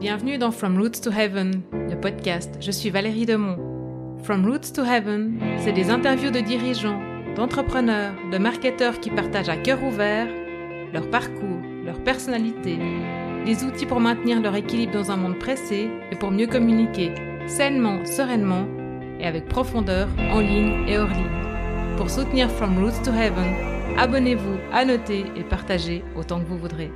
[0.00, 2.58] Bienvenue dans From Roots to Heaven, le podcast.
[2.60, 3.56] Je suis Valérie Demont.
[4.24, 7.00] From Roots to Heaven, c'est des interviews de dirigeants,
[7.34, 10.26] d'entrepreneurs, de marketeurs qui partagent à cœur ouvert
[10.92, 12.78] leur parcours, leur personnalité,
[13.46, 17.12] des outils pour maintenir leur équilibre dans un monde pressé et pour mieux communiquer
[17.46, 18.66] sainement, sereinement
[19.18, 21.96] et avec profondeur en ligne et hors ligne.
[21.96, 26.90] Pour soutenir From Roots to Heaven, abonnez-vous, annotez et partagez autant que vous voudrez.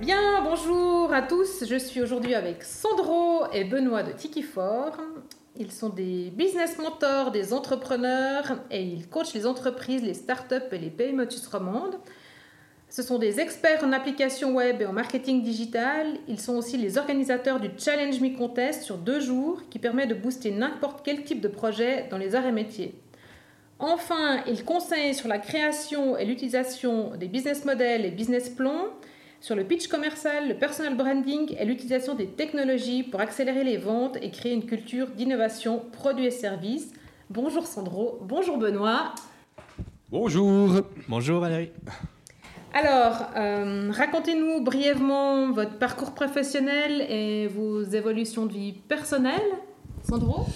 [0.00, 1.66] Bien, bonjour à tous.
[1.68, 4.96] Je suis aujourd'hui avec Sandro et Benoît de Tikifor.
[5.58, 10.78] Ils sont des business mentors, des entrepreneurs et ils coachent les entreprises, les startups et
[10.78, 11.98] les PME romandes.
[12.88, 16.06] Ce sont des experts en application web et en marketing digital.
[16.28, 20.14] Ils sont aussi les organisateurs du Challenge Me Contest sur deux jours qui permet de
[20.14, 22.94] booster n'importe quel type de projet dans les arts et métiers.
[23.78, 28.86] Enfin, ils conseillent sur la création et l'utilisation des business models et business plans
[29.40, 34.16] sur le pitch commercial, le personal branding et l'utilisation des technologies pour accélérer les ventes
[34.20, 36.92] et créer une culture d'innovation produits et services.
[37.30, 39.14] Bonjour Sandro, bonjour Benoît.
[40.10, 40.82] Bonjour.
[41.08, 41.70] Bonjour Valérie.
[42.72, 49.40] Alors, euh, racontez-nous brièvement votre parcours professionnel et vos évolutions de vie personnelle.
[50.08, 50.46] Sandro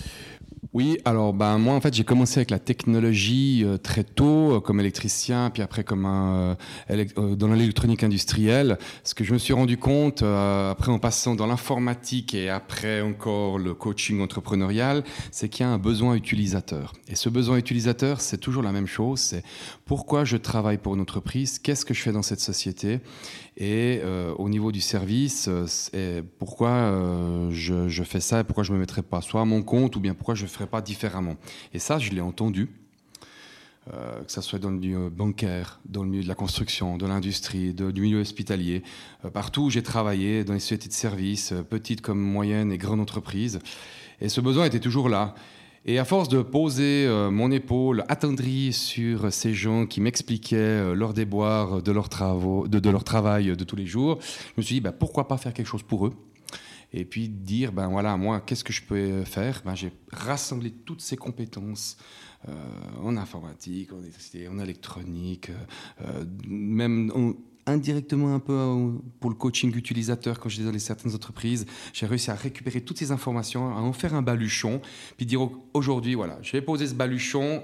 [0.72, 4.60] oui, alors ben, moi en fait j'ai commencé avec la technologie euh, très tôt euh,
[4.60, 6.56] comme électricien, puis après comme un,
[6.90, 8.78] euh, dans l'électronique industrielle.
[9.02, 13.58] Ce que je me suis rendu compte après en passant dans l'informatique et après encore
[13.58, 16.92] le coaching entrepreneurial, c'est qu'il y a un besoin utilisateur.
[17.08, 19.42] Et ce besoin utilisateur, c'est toujours la même chose, c'est
[19.84, 23.00] pourquoi je travaille pour une entreprise, qu'est-ce que je fais dans cette société?
[23.56, 25.48] Et euh, au niveau du service,
[25.94, 29.44] euh, pourquoi euh, je, fais ça et pourquoi je ne me mettrais pas soit à
[29.44, 31.36] mon compte ou bien pourquoi je ne ferais pas différemment?
[31.74, 32.70] Et ça, je l'ai entendu.
[33.86, 37.74] que ce soit dans le milieu bancaire, dans le milieu de la construction, de l'industrie,
[37.74, 38.82] du milieu hospitalier,
[39.34, 43.58] partout où j'ai travaillé, dans les sociétés de services, petites comme moyennes et grandes entreprises.
[44.22, 45.34] Et ce besoin était toujours là.
[45.86, 50.94] Et à force de poser euh, mon épaule attendrie sur ces gens qui m'expliquaient euh,
[50.94, 51.12] leur,
[52.08, 55.36] travaux, de, leur travail de tous les jours, je me suis dit, bah, pourquoi pas
[55.36, 56.14] faire quelque chose pour eux?
[56.94, 59.60] Et puis dire, ben voilà, moi, qu'est-ce que je peux faire?
[59.64, 61.98] Ben, J'ai rassemblé toutes ces compétences
[62.48, 62.52] euh,
[63.02, 63.98] en informatique, en,
[64.50, 65.50] en électronique,
[66.48, 67.32] même en,
[67.66, 71.66] indirectement un peu euh, pour le coaching utilisateur quand j'étais dans certaines entreprises.
[71.92, 74.80] J'ai réussi à récupérer toutes ces informations, à en faire un baluchon,
[75.16, 77.62] puis dire aujourd'hui, voilà, je vais poser ce baluchon,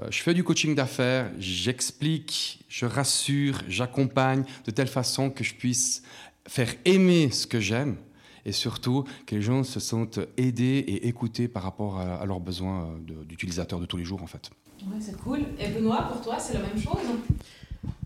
[0.00, 5.54] euh, je fais du coaching d'affaires, j'explique, je rassure, j'accompagne de telle façon que je
[5.54, 6.02] puisse
[6.46, 7.96] faire aimer ce que j'aime
[8.44, 12.86] et surtout que les gens se sentent aidés et écoutés par rapport à, leurs besoins
[12.86, 14.50] euh, d'utilisateurs de tous les jours en fait.
[14.86, 15.40] Ouais, c'est cool.
[15.60, 16.98] Et Benoît, pour toi, c'est la même chose?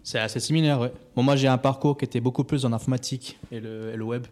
[0.06, 0.86] C'est assez similaire, oui.
[1.16, 4.24] Bon, moi, j'ai un parcours qui était beaucoup plus en informatique et le, web.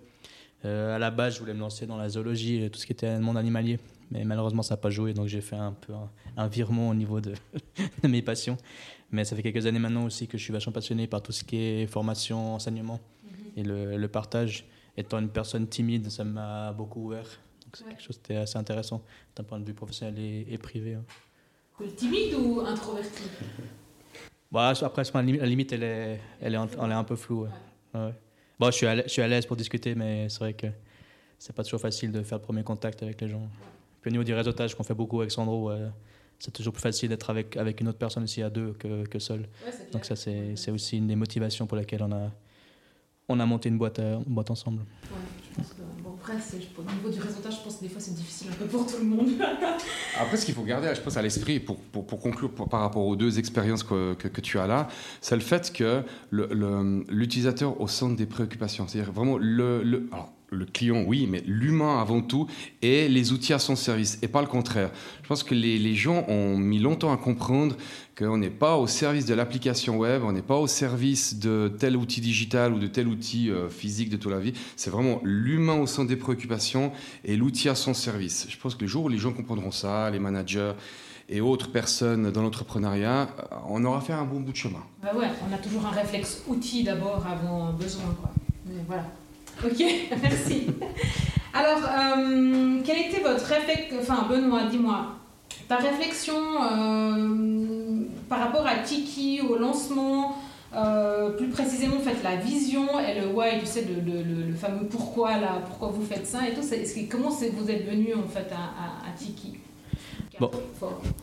[0.65, 2.93] Euh, à la base, je voulais me lancer dans la zoologie et tout ce qui
[2.93, 3.81] était le monde animalier.
[4.13, 5.93] Mais malheureusement, ça n'a pas joué, donc j'ai fait un peu
[6.37, 7.35] un, virement au niveau de,
[8.05, 8.57] mes passions.
[9.11, 11.43] Mais ça fait quelques années maintenant aussi que je suis vachement passionné par tout ce
[11.43, 13.31] qui est formation, enseignement mhm.
[13.57, 13.63] et
[13.99, 14.69] le, partage.
[14.97, 17.27] Étant une personne timide, ça m'a beaucoup ouvert.
[17.65, 19.03] Donc c'est quelque chose qui était assez intéressant
[19.35, 20.95] d'un point de vue professionnel et, privé.
[20.95, 21.05] Hein.
[21.97, 23.25] Timide ou introverti?
[24.55, 27.47] Bah, après, la limite, elle est, elle est, elle est un peu floue.
[27.93, 30.69] Bon, je suis à l'aise pour discuter, mais c'est vrai que
[31.39, 33.47] c'est pas toujours facile de faire le premier contact avec les gens.
[34.01, 35.73] Puis au niveau du réseautage qu'on fait beaucoup avec Sandro,
[36.39, 39.19] c'est toujours plus facile d'être avec, avec une autre personne aussi à deux que, que
[39.19, 39.49] seul.
[39.93, 42.31] Donc ça, c'est aussi une des motivations pour lesquelles on a,
[43.29, 44.81] on a monté une boîte, euh, une boîte ensemble.
[44.81, 45.19] Ouais,
[45.51, 48.15] je pense que, bon, après, au niveau du résultat, je pense que des fois c'est
[48.15, 49.31] difficile un peu pour tout le monde.
[50.21, 53.07] après, ce qu'il faut garder, je pense, à l'esprit, pour, pour, pour, conclure par rapport
[53.07, 54.89] aux deux expériences que, que, tu as là,
[55.21, 58.87] c'est le fait que l'utilisateur le, au centre des préoccupations.
[58.87, 59.83] C'est-à-dire vraiment le.
[59.83, 62.47] le alors, le client, oui, mais l'humain avant tout,
[62.83, 64.91] et les outils à son service, et pas le contraire.
[65.23, 67.77] Je pense que les, gens ont mis longtemps à comprendre
[68.17, 71.97] qu'on n'est pas au service de l'application web, on n'est pas au service de tel
[71.97, 74.53] outil digital ou de tel outil euh, physique de toute la vie.
[74.77, 76.93] C'est vraiment l'humain au centre des préoccupations
[77.25, 78.47] et l'outil à son service.
[78.49, 80.73] Je pense que le jour où les gens comprendront ça, les managers
[81.29, 84.83] et autres personnes dans l'entrepreneuriat, euh, on aura fait un bon bout de chemin.
[85.03, 88.15] Bah ouais, on a toujours un réflexe outil d'abord avant besoin.
[88.21, 88.31] Quoi.
[88.87, 89.05] Voilà.
[89.63, 89.79] Ok,
[90.23, 90.67] merci.
[91.53, 95.15] Alors, euh, quel était votre réflexe Enfin, Benoît, dis-moi,
[95.69, 100.37] ta réflexion euh, par rapport à Tiki, au lancement,
[100.75, 105.39] euh, plus précisément, fait, la vision et le why, tu sais, le, le, fameux pourquoi,
[105.39, 106.63] là, pourquoi vous faites ça et tout,
[107.11, 109.59] comment vous êtes venu en fait à, à, Tiki?
[110.41, 110.51] Bon.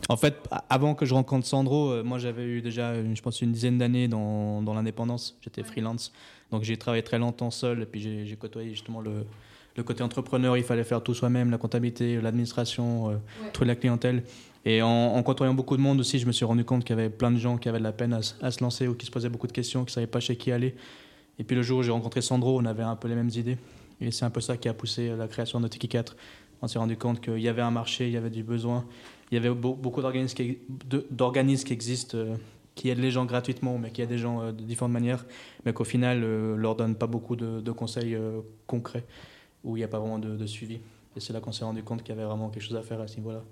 [0.08, 0.36] En fait,
[0.70, 4.08] avant que je rencontre Sandro, euh, moi j'avais eu déjà, je pense, une dizaine d'années
[4.08, 5.36] dans, dans l'indépendance.
[5.42, 6.12] J'étais freelance.
[6.52, 9.24] Donc j'ai travaillé très longtemps seul et puis j'ai côtoyé justement le,
[9.76, 10.56] le, côté entrepreneur.
[10.56, 13.14] Il fallait faire tout soi-même, la comptabilité, l'administration, euh,
[13.52, 14.22] trouver la clientèle.
[14.64, 17.10] Et en, côtoyant beaucoup de monde aussi, je me suis rendu compte qu'il y avait
[17.10, 19.28] plein de gens qui avaient de la peine à, se lancer ou qui se posaient
[19.28, 20.76] beaucoup de questions, qui ne savaient pas chez qui aller.
[21.40, 23.58] Et puis le jour où j'ai rencontré Sandro, on avait un peu les mêmes idées.
[24.00, 26.14] Et c'est un peu ça qui a poussé la création de Tiki 4
[26.62, 28.86] on s'est rendu compte qu'il y avait un marché, il y avait du besoin.
[29.30, 30.58] Il y avait beaucoup d'organismes qui,
[31.66, 32.36] qui existent, euh,
[32.74, 35.24] qui aident les gens gratuitement, mais qui aident des gens euh, de différentes manières,
[35.64, 38.16] mais qu'au final, ne euh, leur donnent pas beaucoup de, conseils
[38.66, 39.04] concrets,
[39.64, 40.80] où il n'y a pas vraiment de, suivi.
[41.16, 43.00] Et c'est là qu'on s'est rendu compte qu'il y avait vraiment quelque chose à faire
[43.00, 43.42] à ce niveau-là.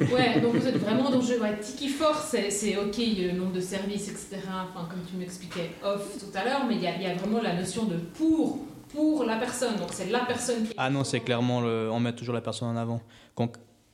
[0.00, 1.40] Ouais, donc vous êtes vraiment dans le jeu.
[1.60, 4.38] Tiki Force, c'est ok, le nombre de services, etc.
[4.48, 7.54] Enfin, comme tu m'expliquais off tout à l'heure, mais il y, y, a vraiment la
[7.54, 8.58] notion de pour
[8.94, 9.76] pour la personne.
[9.76, 10.74] Donc c'est la personne qui.
[10.76, 13.00] Ah non, c'est clairement le, on met toujours la personne en avant.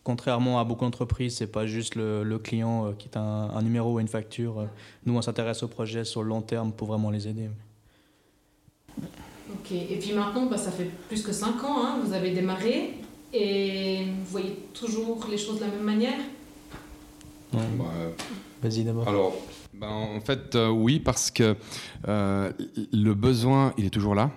[0.04, 4.00] Contrairement à beaucoup d'entreprises, c'est pas juste le, client euh, qui est un, numéro ou
[4.00, 4.66] une facture.
[5.06, 7.48] Nous, on s'intéresse au projet sur le long terme pour vraiment les aider.
[8.98, 12.94] Ok, et puis maintenant, bah, ça fait plus que 5 ans, hein, vous avez démarré
[13.32, 16.18] et vous voyez toujours les choses de la même manière?
[17.52, 17.60] Bah,
[18.62, 19.08] Vas-y d'abord.
[19.08, 19.34] Alors,
[19.74, 21.56] bah, en fait, euh, oui, parce que
[22.06, 22.52] euh,
[22.92, 24.30] le besoin, il est toujours là.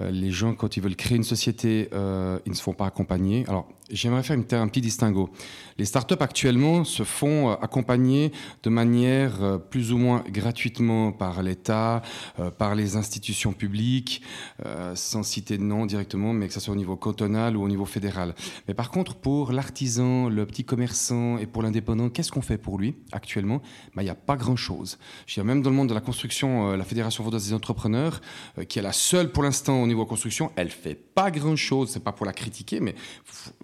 [0.00, 2.86] Euh, les gens, quand ils veulent créer une société, euh, ils ne se font pas
[2.86, 3.44] accompagner.
[3.48, 5.30] Alors, j'aimerais faire un petit distinguo.
[5.78, 8.30] Les startups actuellement se font euh, accompagner
[8.62, 12.02] de manière plus ou moins gratuitement par l'État,
[12.58, 14.22] par les institutions publiques,
[14.94, 17.84] sans citer de nom directement, mais que ce soit au niveau cantonal ou au niveau
[17.84, 18.34] fédéral.
[18.68, 22.78] Mais par contre, pour l'artisan, le petit commerçant et pour l'indépendant, qu'est-ce qu'on fait pour
[22.78, 23.62] lui actuellement?
[23.94, 24.98] Ben, Il n'y a pas grand-chose.
[25.36, 28.20] Même dans le monde de la construction, la Fédération vaudoise des entrepreneurs,
[28.68, 31.90] qui est la seule pour l'instant au niveau construction, elle fait pas grand-chose.
[31.90, 32.94] C'est pas pour la critiquer, mais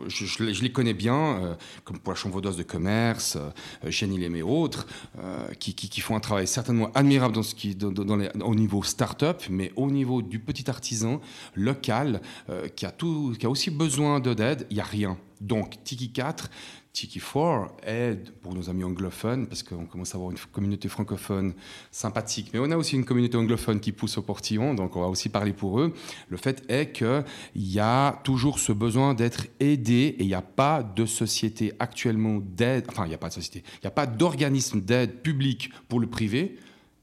[0.07, 3.51] je, les connais bien, comme pour la Chambre vaudoise de commerce, euh,
[3.91, 4.87] Jenny et autres,
[5.19, 9.91] euh, qui, font un travail certainement admirable dans ce qui, au niveau start-up, mais au
[9.91, 11.21] niveau du petit artisan
[11.55, 12.21] local,
[12.51, 15.19] euh, qui, a tout, qui a aussi besoin d'aide, il n'y a rien.
[15.41, 16.51] Donc, Tiki 4,
[16.97, 21.53] Tiki 4 aide pour nos amis anglophones, parce qu'on commence à avoir une communauté francophone
[21.91, 25.09] sympathique, mais on a aussi une communauté anglophone qui pousse au portillon, donc on va
[25.09, 25.93] aussi parler pour eux.
[26.31, 27.23] Le fait est qu'il
[27.55, 32.39] y a toujours ce besoin d'être aidé et il n'y a pas de société actuellement
[32.41, 35.73] d'aide, enfin il n'y a pas de société, il n'y a pas d'organisme d'aide public
[35.91, 36.57] pour le privé,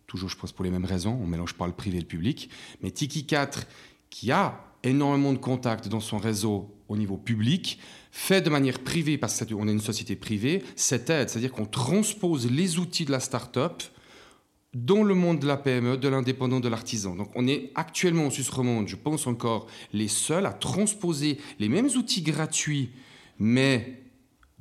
[0.08, 2.50] toujours je pense pour les mêmes raisons, on mélange pas le privé et le public,
[2.82, 3.68] mais Tiki 4
[4.10, 7.80] qui a énormément de contacts dans son réseau au niveau public,
[8.16, 12.50] fait de manière privée, parce qu'on est une société privée, cette aide, c'est-à-dire qu'on transpose
[12.50, 13.82] les outils de la start-up
[14.76, 17.16] dans le monde de la PME, de l'indépendant, de l'artisan.
[17.16, 21.70] Donc on est actuellement au Suisse romande, je pense encore, les seuls à transposer les
[21.70, 22.92] mêmes outils gratuits,
[23.40, 24.03] mais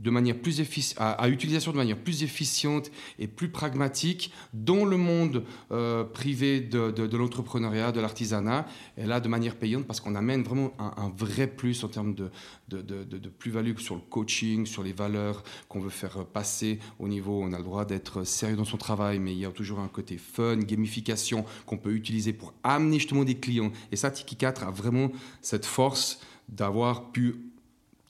[0.03, 0.61] de manière plus
[0.99, 7.17] à, utilisation de manière plus efficiente et plus pragmatique dans le monde euh, privé de,
[7.17, 8.67] l'entrepreneuriat, de l'artisanat,
[8.99, 12.31] et là de manière payante parce qu'on amène vraiment un, vrai plus en termes de,
[12.69, 17.53] de plus-value sur le coaching, sur les valeurs qu'on veut faire passer au niveau, on
[17.53, 20.17] a le droit d'être sérieux dans son travail, mais il y a toujours un côté
[20.17, 23.73] fun, gamification qu'on peut utiliser pour amener justement des clients.
[23.91, 25.11] Et ça, Tiki 4 a vraiment
[25.41, 27.52] cette force d'avoir pu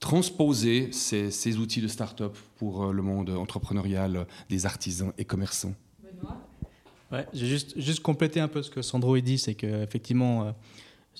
[0.03, 5.73] transposer ces, outils de start-up pour euh, le monde entrepreneurial des artisans et commerçants.
[6.03, 6.37] Benoît?
[7.09, 10.51] Ouais, j'ai juste, juste complété un peu ce que Sandro a dit, c'est qu'effectivement, euh,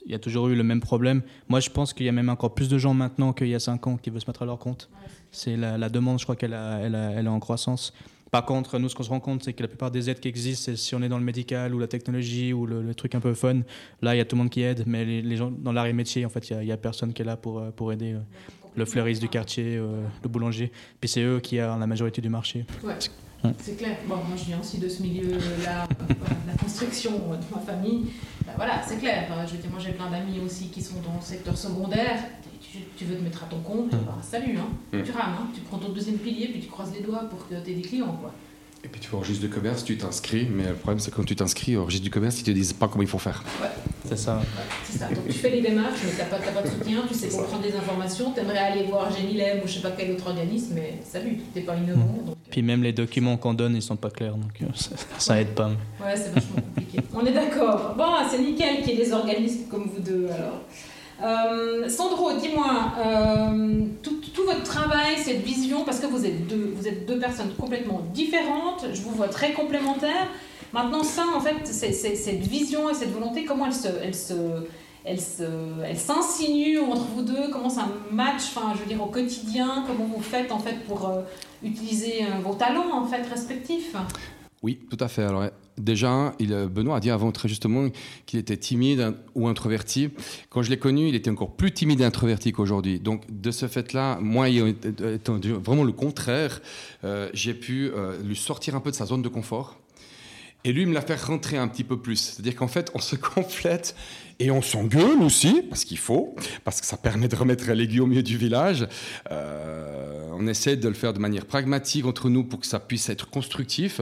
[0.06, 1.22] il y a toujours eu le même problème.
[1.48, 3.60] Moi, je pense qu'il y a même encore plus de gens maintenant qu'il y a
[3.60, 4.90] 5 ans qui veulent se mettre à leur compte.
[5.32, 7.94] C'est la, demande, je crois qu'elle elle, elle est en croissance.
[8.32, 10.28] Par contre, nous, ce qu'on se rend compte, c'est que la plupart des aides qui
[10.28, 13.22] existent, c'est si on est dans le médical ou la technologie ou le, truc un
[13.22, 13.62] peu fun,
[14.02, 16.26] là, il y a tout le monde qui aide, mais les, gens dans l'arrêt métier,
[16.26, 18.18] en fait, il n'y a, personne qui est là pour, euh, pour aider
[18.76, 20.72] le fleuriste du quartier, euh, le boulanger.
[21.00, 22.66] Puis c'est eux qui ont la majorité du marché.
[22.84, 22.96] Ouais.
[23.60, 23.98] C'est clair.
[24.08, 25.88] Bon, moi, je viens aussi de ce milieu-là,
[26.48, 28.06] la construction de ma famille.
[28.46, 29.28] Ben voilà, c'est clair.
[29.46, 32.20] Je veux dire, moi, j'ai plein d'amis aussi qui sont dans le secteur secondaire.
[32.98, 34.68] Tu, veux te mettre à ton compte, bah, salut, hein.
[34.92, 35.48] tu rames, hein.
[35.54, 37.82] tu prends ton deuxième pilier, puis tu croises les doigts pour que tu aies des
[37.82, 38.18] clients.
[38.20, 38.34] Quoi.
[38.86, 41.16] Et puis tu vas au registre de commerce, tu t'inscris, mais le problème c'est que
[41.16, 43.42] quand tu t'inscris au registre du commerce, ils te disent pas comment il faut faire.
[43.62, 43.70] Ouais.
[44.10, 44.42] C'est ça.
[44.84, 45.08] c'est ça.
[45.08, 47.44] Donc tu fais les démarches, mais tu n'as pas, pas, de soutien, tu sais pas
[47.44, 50.74] prendre des informations, tu aimerais aller voir Génilem ou je sais pas quel autre organisme,
[50.76, 52.02] mais salut, tu n'es pas innovant.
[52.02, 52.26] Mmh.
[52.26, 54.66] Donc, Puis même les documents qu'on donne, ils sont pas clairs, donc euh,
[55.18, 55.70] ça, aide pas.
[55.70, 57.00] Ouais, c'est vachement compliqué.
[57.14, 57.96] On est d'accord.
[57.98, 60.60] Bon, c'est nickel qu'il y ait des organismes comme vous deux alors.
[61.22, 66.88] Euh, Sandro, dis-moi, euh, tout, votre travail, cette vision, parce que vous êtes, deux, vous
[66.88, 70.28] êtes deux personnes complètement différentes, je vous vois très complémentaires.
[70.74, 73.88] Maintenant, ça, en fait, cette vision et cette volonté, comment elle se,
[75.06, 75.44] elle se,
[75.86, 77.50] elle s'insinue entre vous deux?
[77.52, 79.84] Comment ça match, enfin, je veux dire, au quotidien?
[79.86, 81.22] Comment vous faites, en fait, pour euh,
[81.64, 83.96] utiliser vos talents, en fait, respectifs?
[84.64, 85.28] Oui, tout à fait.
[85.78, 87.90] Déjà, il, euh, Benoît a dit avant très justement
[88.26, 90.10] qu'il était timide ou introverti.
[90.50, 93.00] Quand je l'ai connu, il était encore plus timide et introverti qu'aujourd'hui.
[93.00, 96.62] Donc, de ce fait-là, moi, étant vraiment le contraire,
[97.34, 97.92] j'ai pu
[98.24, 99.80] lui sortir un peu de sa zone de confort
[100.66, 102.16] et lui me l'a fait rentrer un petit peu plus.
[102.16, 103.96] C'est-à-dire qu'en fait, on se complète
[104.40, 108.08] et on s'engueule aussi, parce qu'il faut, parce que ça permet de remettre l'aiguille au
[108.08, 108.88] milieu du village.
[109.32, 113.10] Euh, on essaie de le faire de manière pragmatique entre nous pour que ça puisse
[113.10, 114.02] être constructif.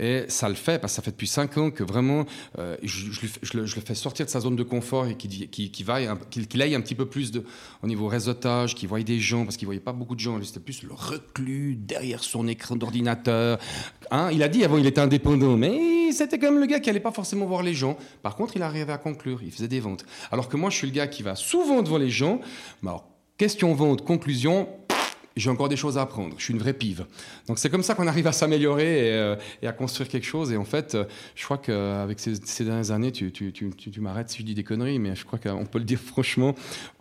[0.00, 2.24] Et ça le fait, parce que ça fait depuis 5 ans que vraiment,
[2.58, 3.20] euh, je,
[3.52, 6.94] le, fais sortir de sa zone de confort et qu'il qui, qui aille un petit
[6.94, 7.44] peu plus de,
[7.82, 10.42] au niveau réseautage, qu'il voie des gens, parce qu'il voyait pas beaucoup de gens.
[10.42, 13.58] C'était plus le reclus derrière son écran d'ordinateur.
[14.10, 16.88] Hein, il a dit avant, il était indépendant, mais c'était quand même le gars qui
[16.88, 17.98] n'allait pas forcément voir les gens.
[18.22, 20.06] Par contre, il arrivait à conclure, il faisait des ventes.
[20.32, 22.40] Alors que moi, je suis le gars qui va souvent devant les gens.
[22.82, 24.68] alors, question vente, conclusion,
[25.40, 26.34] j'ai encore des choses à apprendre.
[26.38, 27.06] Je suis une vraie pive.
[27.48, 30.52] Donc c'est comme ça qu'on arrive à s'améliorer et, euh, à construire quelque chose.
[30.52, 31.04] Et en fait, euh,
[31.34, 34.54] je crois qu'avec ces, ces, dernières années, tu, tu, tu, tu m'arrêtes si je dis
[34.54, 36.54] des conneries, mais je crois qu'on peut le dire franchement.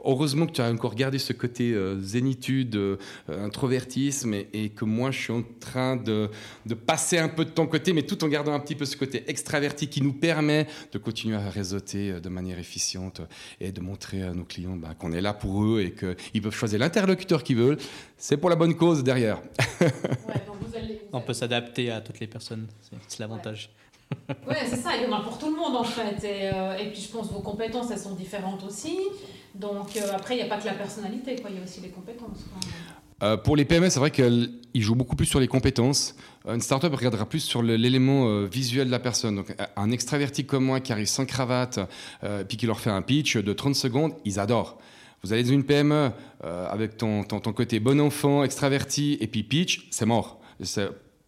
[0.06, 5.20] Heureusement que tu as encore gardé ce côté euh, zénitude, introvertisme, et, que moi, je
[5.20, 6.30] suis en train de,
[6.66, 8.96] de, passer un peu de ton côté, mais tout en gardant un petit peu ce
[8.96, 13.22] côté extraverti qui nous permet de continuer à réseauter de manière efficiente
[13.60, 16.56] et de montrer à nos clients bah, qu'on est là pour eux et qu'ils peuvent
[16.56, 17.78] choisir l'interlocuteur qu'ils veulent
[18.20, 19.42] c'est pour la bonne cause derrière.
[21.12, 22.68] On peut s'adapter à toutes les personnes,
[23.08, 23.72] c'est l'avantage.
[24.48, 26.24] Oui, c'est ça, il y en a pour tout le monde en fait.
[26.24, 28.98] Et, euh, et, puis je pense que vos compétences, elles sont différentes aussi.
[29.56, 31.90] Donc euh, après, il n'y a pas que la personnalité, il y a aussi les
[31.90, 32.46] compétences.
[33.22, 36.16] Euh, pour les PME, c'est vrai qu'ils jouent beaucoup plus sur les compétences.
[36.48, 39.36] Une startup regardera plus sur l'élément visuel de la personne.
[39.36, 41.80] Donc, un extraverti comme moi qui arrive sans cravate,
[42.48, 44.80] puis qui leur fait un pitch de 30 secondes, ils adorent.
[45.24, 46.12] Vous allez dans une PME
[46.44, 50.40] euh, avec ton, ton, côté bon enfant, extraverti, et puis pitch, c'est mort.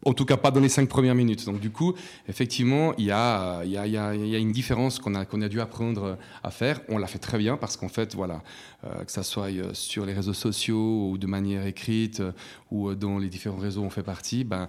[0.04, 1.46] En tout cas, pas dans les cinq premières minutes.
[1.46, 1.94] Donc, du coup,
[2.28, 6.82] effectivement, il y a, une différence qu'on a, dû apprendre à faire.
[6.90, 8.42] On l'a fait très bien parce qu'en fait, voilà,
[8.84, 12.24] euh, que ça soit euh, sur les réseaux sociaux ou de manière écrite
[12.72, 14.68] ou dans les différents réseaux où on fait partie, ben,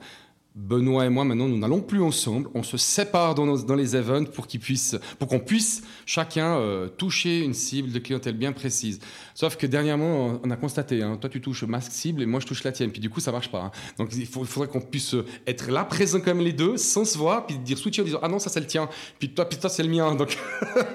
[0.55, 2.51] Benoît et moi, maintenant, nous n'allons plus ensemble.
[2.55, 7.91] On se sépare dans, dans les events pour qu'on puisse, chacun euh, toucher une cible
[7.91, 9.01] de clientèle bien précise.
[9.35, 12.47] Sauf que dernièrement, on a constaté, hein, toi tu touches masque cible et moi je
[12.47, 12.91] touche la tienne.
[12.91, 13.61] Puis du coup, ça marche pas.
[13.61, 13.71] Hein.
[13.99, 15.17] Donc il, faudrait qu'on puisse
[15.47, 18.29] être là, présent comme les deux, sans se voir, puis dire switcher en disant ah
[18.29, 20.15] non ça c'est le tien, puis toi, puis toi c'est le mien.
[20.15, 20.37] Donc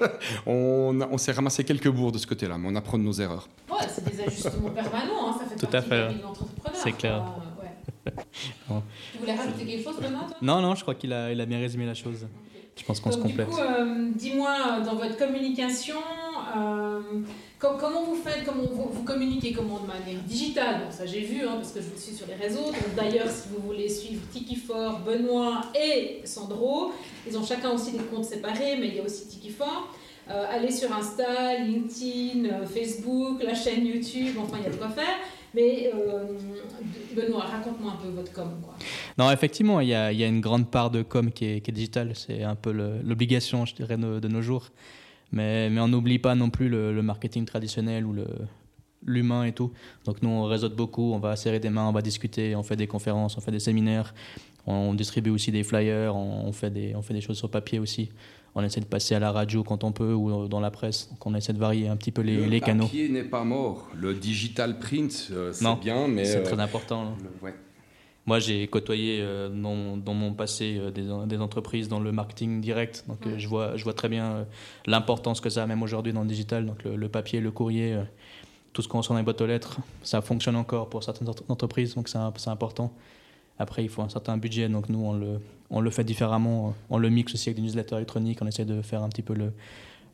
[0.46, 3.48] on, on s'est ramassé quelques bourres de ce côté-là, mais on apprend de nos erreurs.
[3.68, 5.30] Ouais, c'est des ajustements permanents.
[5.30, 6.08] Hein, ça fait Tout à fait.
[6.74, 7.24] C'est clair.
[8.68, 11.58] Tu voulais rajouter quelque chose, Benoît Non, non, je crois qu'il a, il a bien
[11.58, 12.26] résumé la chose.
[12.78, 13.48] Je pense qu'on se complète.
[13.48, 15.96] Du coup, euh, dis-moi, euh, dans votre communication,
[16.56, 17.00] euh,
[17.58, 20.82] comment vous faites, comment vous, vous, communiquez comment de manière digitale?
[20.84, 22.72] Bon, ça j'ai vu, hein, parce que je vous suis sur les réseaux.
[22.96, 26.92] D'ailleurs, si vous voulez suivre Tiki Fort, Benoît et Sandro,
[27.26, 29.92] ils ont chacun aussi des comptes séparés, mais il y a aussi Tiki Fort.
[30.28, 35.16] allez sur Insta, LinkedIn, Facebook, la chaîne YouTube, enfin il y a de quoi faire.
[35.54, 36.24] Mais euh,
[37.16, 38.48] Benoît, raconte-moi un peu votre com.
[39.16, 42.12] Non, effectivement, il y, a, une grande part de com qui est, qui digitale.
[42.14, 44.68] C'est un peu l'obligation, je dirais, de, nos jours.
[45.32, 48.14] Mais, on n'oublie pas non plus le, marketing traditionnel ou
[49.04, 49.72] l'humain et tout.
[50.04, 52.76] Donc nous, on réseaute beaucoup, on va serrer des mains, on va discuter, on fait
[52.76, 54.14] des conférences, on fait des séminaires,
[54.66, 58.10] on distribue aussi des flyers, on fait des choses sur papier aussi
[58.54, 61.08] on essaie de passer à la radio quand on peut ou dans la presse.
[61.10, 62.84] Donc on essaie de varier un petit peu les, les canaux.
[62.84, 63.88] Le papier n'est pas mort.
[63.94, 67.14] Le digital print, euh, c'est bien, mais c'est très euh, important.
[68.26, 73.48] Moi, j'ai côtoyé euh, dans, mon passé des, entreprises dans le marketing direct, donc je
[73.48, 74.46] vois je vois très bien
[74.86, 76.66] l'importance que ça a même aujourd'hui dans le digital.
[76.66, 77.98] Donc le, papier, le courrier,
[78.74, 81.94] tout ce qu'on reçoit dans les boîtes aux lettres, ça fonctionne encore pour certaines entreprises,
[81.94, 82.92] donc c'est important.
[83.58, 86.74] Après, il faut un certain budget, donc nous, on le, on le fait différemment.
[86.90, 88.38] On le mixe aussi avec des newsletters électroniques.
[88.42, 89.52] On essaie de faire un petit peu le,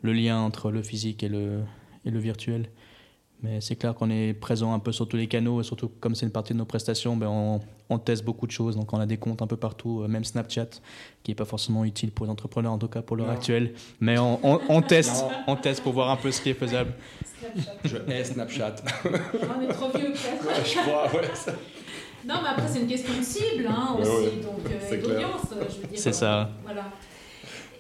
[0.03, 1.61] le lien entre le physique et le,
[2.05, 2.69] et le virtuel.
[3.43, 6.15] Mais c'est clair qu'on est présent un peu sur tous les canaux, et surtout comme
[6.15, 8.75] c'est une partie de nos prestations, ben on, on, teste beaucoup de choses.
[8.75, 10.69] Donc on a des comptes un peu partout, euh, même Snapchat,
[11.23, 13.75] qui n'est pas forcément utile pour les entrepreneurs, en tout cas pour l'heure actuelle.
[14.01, 16.95] Mais on, on, teste, on teste pour voir un peu ce qui est faisable.
[17.85, 18.77] Je hais Snapchat.
[19.05, 20.67] on est trop vieux peut-être.
[20.67, 21.29] je crois, ouais.
[22.27, 25.89] Non, mais après, c'est une question de cible hein, aussi, donc, euh, d'audience, je veux
[25.89, 25.99] dire.
[25.99, 26.51] C'est ça.
[26.65, 26.85] Voilà.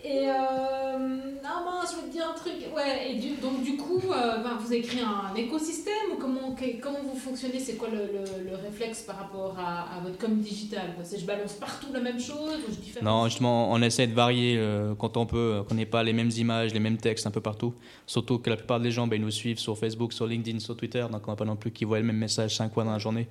[0.07, 2.53] Et euh, non, je veux te dire, un truc.
[2.77, 6.55] Ouais, et du, donc du coup, euh, ben, vous avez créé un écosystème ou comment,
[6.83, 7.59] comment vous fonctionnez?
[7.59, 10.95] C'est quoi le, le, réflexe par rapport à, à votre com digital?
[11.03, 14.57] C'est je balance partout la même chose ou je Non, justement, on essaie de varier
[14.59, 17.41] euh, quand on peut, qu'on n'ait pas les mêmes images, les mêmes textes un peu
[17.41, 17.73] partout.
[18.07, 20.77] Surtout que la plupart des gens, ben, ils nous suivent sur Facebook, sur LinkedIn, sur
[20.77, 22.93] Twitter, donc on n'a pas non plus qu'ils voient le même message cinq fois dans
[22.93, 23.27] la journée.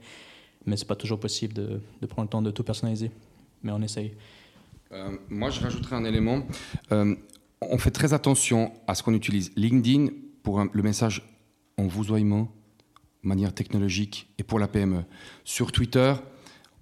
[0.65, 3.11] Mais c'est pas toujours possible de, prendre le temps de tout personnaliser.
[3.63, 4.13] Mais on essaye.
[4.91, 6.43] Euh, moi, je rajouterai un élément.
[6.91, 7.15] Euh,
[7.61, 10.07] on fait très attention à ce qu'on utilise LinkedIn
[10.43, 11.23] pour le message
[11.77, 12.51] en vousoiement,
[13.23, 15.03] manière technologique, et pour la PME.
[15.43, 16.13] Sur Twitter,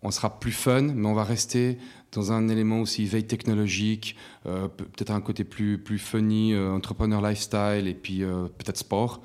[0.01, 1.77] on sera plus fun, mais on va rester
[2.11, 7.93] dans un élément aussi veille technologique, euh, peut-être un côté plus funny, entrepreneur lifestyle, et
[7.93, 8.19] puis
[8.57, 9.21] peut-être sport.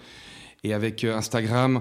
[0.62, 1.80] Et avec Instagram,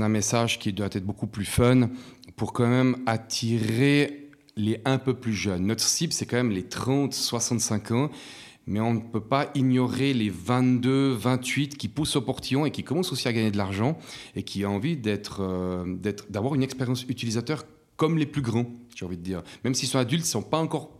[0.00, 1.90] a un message qui doit être beaucoup plus fun
[2.36, 5.66] pour quand même attirer les un peu plus jeunes.
[5.66, 8.10] Notre cible, c'est quand même les 30-65 ans,
[8.66, 12.84] mais on ne peut pas ignorer les 22, 28 qui poussent au portillon et qui
[12.84, 13.98] commencent aussi à gagner de l'argent
[14.36, 17.64] et qui ont envie euh, d'être, d'avoir une expérience utilisateur
[17.96, 19.42] comme les plus grands, j'ai envie de dire.
[19.64, 20.90] Même s'ils sont adultes, ils ne sont pas encore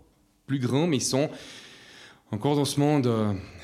[0.47, 1.31] plus grands, mais ils sont
[2.31, 3.07] encore dans ce monde.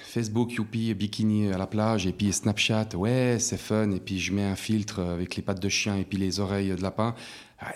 [0.07, 4.33] Facebook, Youpi, bikini à la plage, et puis Snapchat, ouais, c'est fun, et puis je
[4.33, 7.15] mets un filtre avec les pattes de chien et puis les oreilles de lapin.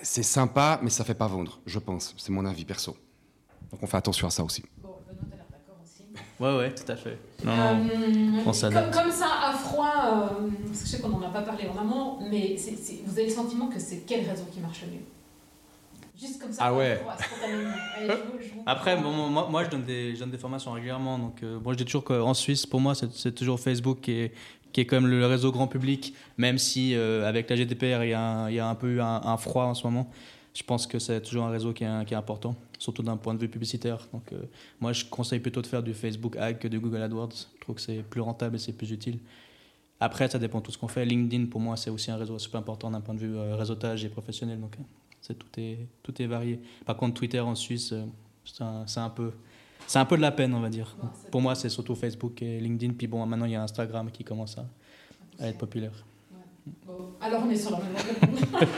[0.03, 2.15] C'est sympa, mais ça fait pas vendre, je pense.
[2.17, 2.97] C'est mon avis perso.
[3.73, 4.63] Donc on fait attention à ça aussi.
[4.81, 6.05] Bon, Benoît, t'as l'air d'accord aussi.
[6.39, 7.19] Ouais, ouais, tout à fait.
[7.45, 8.95] Non, euh, on s'adapte.
[8.95, 11.81] Comme, ça, à froid, euh, parce que je sais qu'on n'en a pas parlé en
[11.81, 12.57] amont, mais
[13.07, 15.05] vous avez le sentiment que c'est quel réseau qui marche le mieux?
[16.21, 17.01] Juste comme ça, ah ouais.
[18.67, 21.19] Après, bon, moi, moi, je, donne des, je donne des formations régulièrement.
[21.19, 24.35] Donc, euh, moi, je dis toujours qu'en Suisse, pour moi, c'est toujours Facebook qui est,
[24.73, 28.15] qui est comme le réseau grand public, même si euh, avec la GDPR, il y,
[28.15, 30.11] a il y a un peu eu un, froid en ce moment.
[30.53, 33.33] Je pense que c'est toujours un réseau qui est, qui est important, surtout d'un point
[33.33, 34.07] de vue publicitaire.
[34.13, 34.43] Donc, euh,
[34.79, 37.49] moi, je conseille plutôt de faire du Facebook Ad que du Google AdWords.
[37.55, 39.21] Je trouve que c'est plus rentable et c'est plus utile.
[40.01, 41.05] Après, ça dépend de tout ce qu'on fait.
[41.07, 44.05] LinkedIn, pour moi, c'est aussi un réseau super important d'un point de vue euh, réseautage
[44.05, 44.61] et professionnel.
[44.61, 44.77] Donc,
[45.21, 46.61] c'est, tout, est, tout est varié.
[46.85, 47.95] Par contre, Twitter en Suisse,
[48.45, 49.33] c'est un, un peu
[49.91, 50.97] c'est un peu de la peine, on va dire.
[51.33, 52.93] Pour moi, c'est surtout Facebook et LinkedIn.
[52.97, 55.91] Puis bon, maintenant, il y a Instagram qui commence à, être populaire.
[57.21, 57.89] alors on est sur la même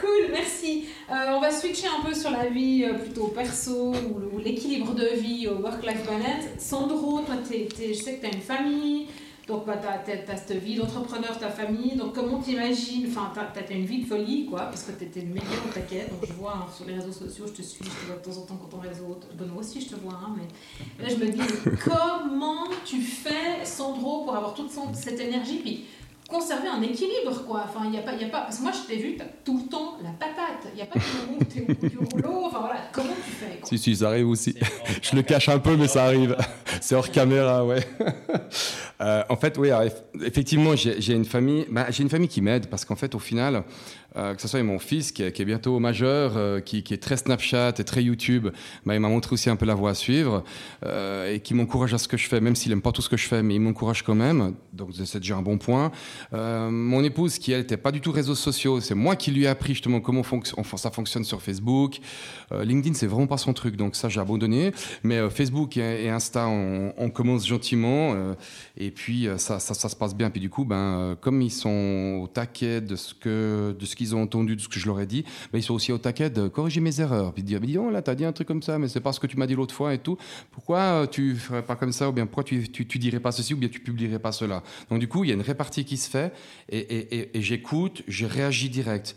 [0.00, 0.86] Cool, merci.
[1.08, 5.20] Euh, on va switcher un peu sur la vie euh, plutôt perso ou, l'équilibre de
[5.20, 6.46] vie au work-life balance.
[6.58, 9.06] Sandro, toi, je sais que tu as une famille,
[9.50, 11.96] donc, bah, tu as, cette vie d'entrepreneur, ta famille.
[11.96, 13.06] Donc, comment t'imagines?
[13.08, 15.72] Enfin, tu as, une vie de folie, quoi, parce que tu étais le meilleur au
[15.72, 16.06] taquet.
[16.08, 18.22] Donc, je vois hein, sur les réseaux sociaux, je te suis, je te vois de
[18.22, 19.18] temps en temps quand on réseau.
[19.34, 20.14] Benoît aussi, je te vois.
[20.14, 21.40] Hein, mais là, je me dis,
[21.84, 25.58] comment tu fais, Sandro, pour avoir toute cette énergie?
[25.58, 25.84] Puis,
[26.30, 27.64] conserver un équilibre, quoi.
[27.68, 28.42] Enfin, il y a pas, y a pas...
[28.42, 30.72] Parce que moi, je t'ai vu, tout le temps la patate.
[30.72, 32.46] Il n'y a pas de moment où tu es au rouleau.
[32.46, 32.80] Enfin, voilà.
[32.92, 34.54] Comment tu fais Si, si, ça arrive aussi.
[35.02, 36.36] je le cache un peu, mais ça arrive.
[36.80, 37.80] C'est hors caméra, ouais.
[39.02, 39.70] Euh, en fait, oui,
[40.22, 41.64] effectivement, j'ai une famille.
[41.70, 43.64] Bah, j'ai une famille qui m'aide parce qu'en fait, au final,
[44.16, 47.74] euh, que ce soit mon fils qui est, bientôt majeur, euh, qui, est très Snapchat
[47.78, 48.48] et très YouTube,
[48.84, 50.42] bah, il m'a montré aussi un peu la voie à suivre
[50.84, 53.08] euh, et qui m'encourage à ce que je fais, même s'il n'aime pas tout ce
[53.08, 54.54] que je fais, mais il m'encourage quand même.
[54.72, 55.92] Donc c'est déjà un bon point.
[56.32, 59.46] mon épouse, qui elle n'était pas du tout réseaux sociaux, c'est moi qui lui ai
[59.46, 60.22] appris justement comment
[60.76, 61.98] ça fonctionne sur Facebook.
[62.52, 64.72] LinkedIn, c'est vraiment pas son truc, donc ça j'ai abandonné.
[65.04, 68.14] Mais Facebook et, Insta, on, commence gentiment
[68.76, 70.30] et puis ça, ça, se passe bien.
[70.30, 74.56] Puis du coup, ben, comme ils sont au taquet de ce que qu'ils ont entendu
[74.56, 76.80] de ce que je leur ai dit, mais ils sont aussi au taquet de corriger
[76.80, 78.62] mes erreurs, puis de dire, mais dis donc, là, tu as dit un truc comme
[78.62, 80.16] ça, mais c'est pas ce que tu m'as dit l'autre fois et tout.
[80.50, 83.52] Pourquoi euh, tu ferais pas comme ça, ou bien pourquoi tu, tu, dirais pas ceci,
[83.52, 84.62] ou bien tu publierais pas cela?
[84.88, 86.32] Donc du coup, il y a une répartie qui se fait,
[86.70, 89.16] et, et j'écoute, je réagis direct.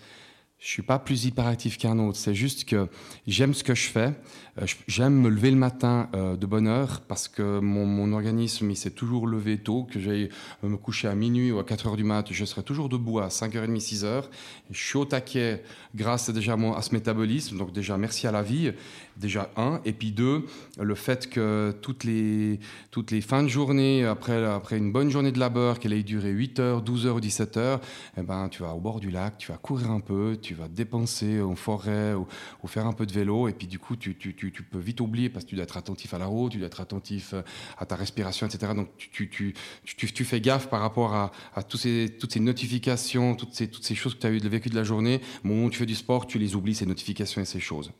[0.63, 2.17] Je suis pas plus hyperactif qu'un autre.
[2.17, 2.87] C'est juste que
[3.27, 4.13] j'aime ce que je fais.
[4.61, 8.77] Euh, j'aime me lever le matin euh, de bonne heure parce que mon, organisme il
[8.77, 9.83] s'est toujours levé tôt.
[9.83, 10.29] Que j'aille
[10.63, 13.27] me coucher à minuit ou à 4 heures du mat, je serai toujours debout à
[13.27, 14.23] 5h30, 6h.
[14.71, 15.63] Je suis au taquet
[15.95, 17.57] grâce déjà à ce métabolisme.
[17.57, 18.71] Donc déjà merci à la vie.
[19.17, 19.79] Déjà un.
[19.85, 20.45] Et puis deux,
[20.79, 25.31] le fait que toutes les, toutes les fins de journée, après, après une bonne journée
[25.31, 27.81] de labeur, qu'elle ait duré 8 heures, 12 heures ou 17 heures,
[28.17, 30.67] eh ben, tu vas au bord du lac, tu vas courir un peu, tu vas
[30.67, 32.27] dépenser en forêt ou,
[32.67, 33.47] faire un peu de vélo.
[33.47, 35.77] Et puis du coup, tu, tu, tu, peux vite oublier parce que tu dois être
[35.77, 37.41] attentif à la route, tu dois être attentif euh,
[37.77, 38.73] à ta respiration, etc.
[38.75, 39.53] Donc tu,
[40.25, 43.95] fais gaffe par rapport à, à tous ces, toutes ces notifications, toutes ces, toutes ces
[43.95, 45.21] choses que tu as eu vécu de la journée.
[45.43, 47.91] Au moment où tu fais du sport, tu les oublies, ces notifications et ces choses.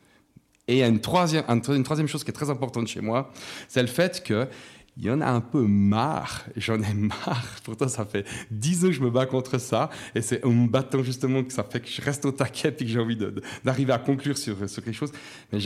[0.68, 3.32] Et une troisième, une troisième chose qui est très importante chez moi,
[3.68, 4.48] c'est le fait que
[4.96, 7.44] il y en a un peu marre, j'en ai marre.
[7.64, 9.90] Pourtant, ça fait dix ans que je me bats contre ça.
[10.14, 12.86] Et c'est en me battant justement que ça fait que je reste au taquet et
[12.86, 13.18] que j'ai envie
[13.64, 15.12] d'arriver à conclure sur, sur quelque chose.
[15.52, 15.60] Mais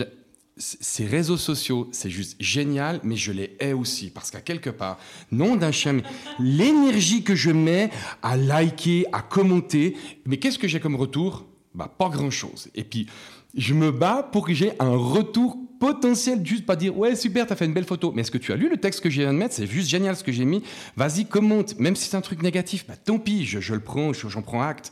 [0.58, 4.10] ces réseaux sociaux, c'est juste génial, mais je les hais aussi.
[4.10, 4.98] Parce qu'à quelque part,
[5.32, 6.02] nom d'un chien,
[6.40, 7.92] l'énergie que je mets
[8.24, 11.46] à liker, à commenter, mais qu'est-ce que j'ai comme retour?
[11.78, 12.70] Bah, Pas grand-chose.
[12.76, 13.08] Et puis,
[13.56, 17.56] je me bats pour que j'ai un retour potentiel, juste pas dire ouais super, t'as
[17.56, 19.32] fait une belle photo, mais est-ce que tu as lu le texte que je viens
[19.32, 19.54] de mettre?
[19.54, 20.64] C'est juste génial ce que j'ai mis.
[20.96, 24.42] Vas-y, commente, même si c'est un truc négatif, bah, tant pis, je, le prends, j'en
[24.42, 24.92] prends acte.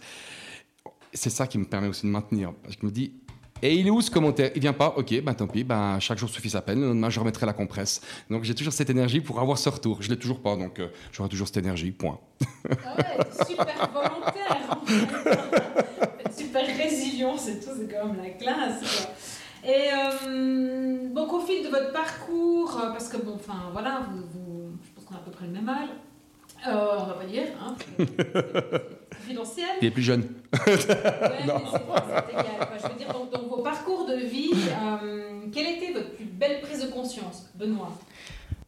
[1.14, 2.54] C'est ça qui me permet aussi de maintenir.
[2.62, 3.14] Parce que je me dis,
[3.62, 4.52] et il est où ce commentaire?
[4.54, 4.94] Il vient pas?
[4.98, 6.82] Ok, ben tant pis, ben, chaque jour suffit sa peine.
[6.82, 8.02] Le lendemain, je remettrai la compresse.
[8.30, 10.02] Donc j'ai toujours cette énergie pour avoir ce retour.
[10.02, 12.20] Je l'ai toujours pas, donc euh, j'aurai toujours cette énergie, point.
[12.86, 14.55] Ah ouais, super volontaire.
[16.36, 19.08] Super résilient, c'est tout, c'est quand même la classe.
[19.64, 24.72] Et euh, donc au fil de votre parcours, euh, parce que bon, enfin voilà, vous,
[24.84, 25.90] je pense qu'on a à peu près le même âge.
[26.68, 27.76] Euh, on va pas dire, hein.
[29.18, 29.68] confidentiel.
[29.82, 30.22] Il est plus jeune.
[30.22, 30.30] ouais,
[30.68, 30.94] mais c'est
[32.34, 32.46] égal.
[32.82, 36.82] Je veux dire, dans, vos parcours de vie, euh, quelle était votre plus belle prise
[36.82, 37.92] de conscience, Benoît?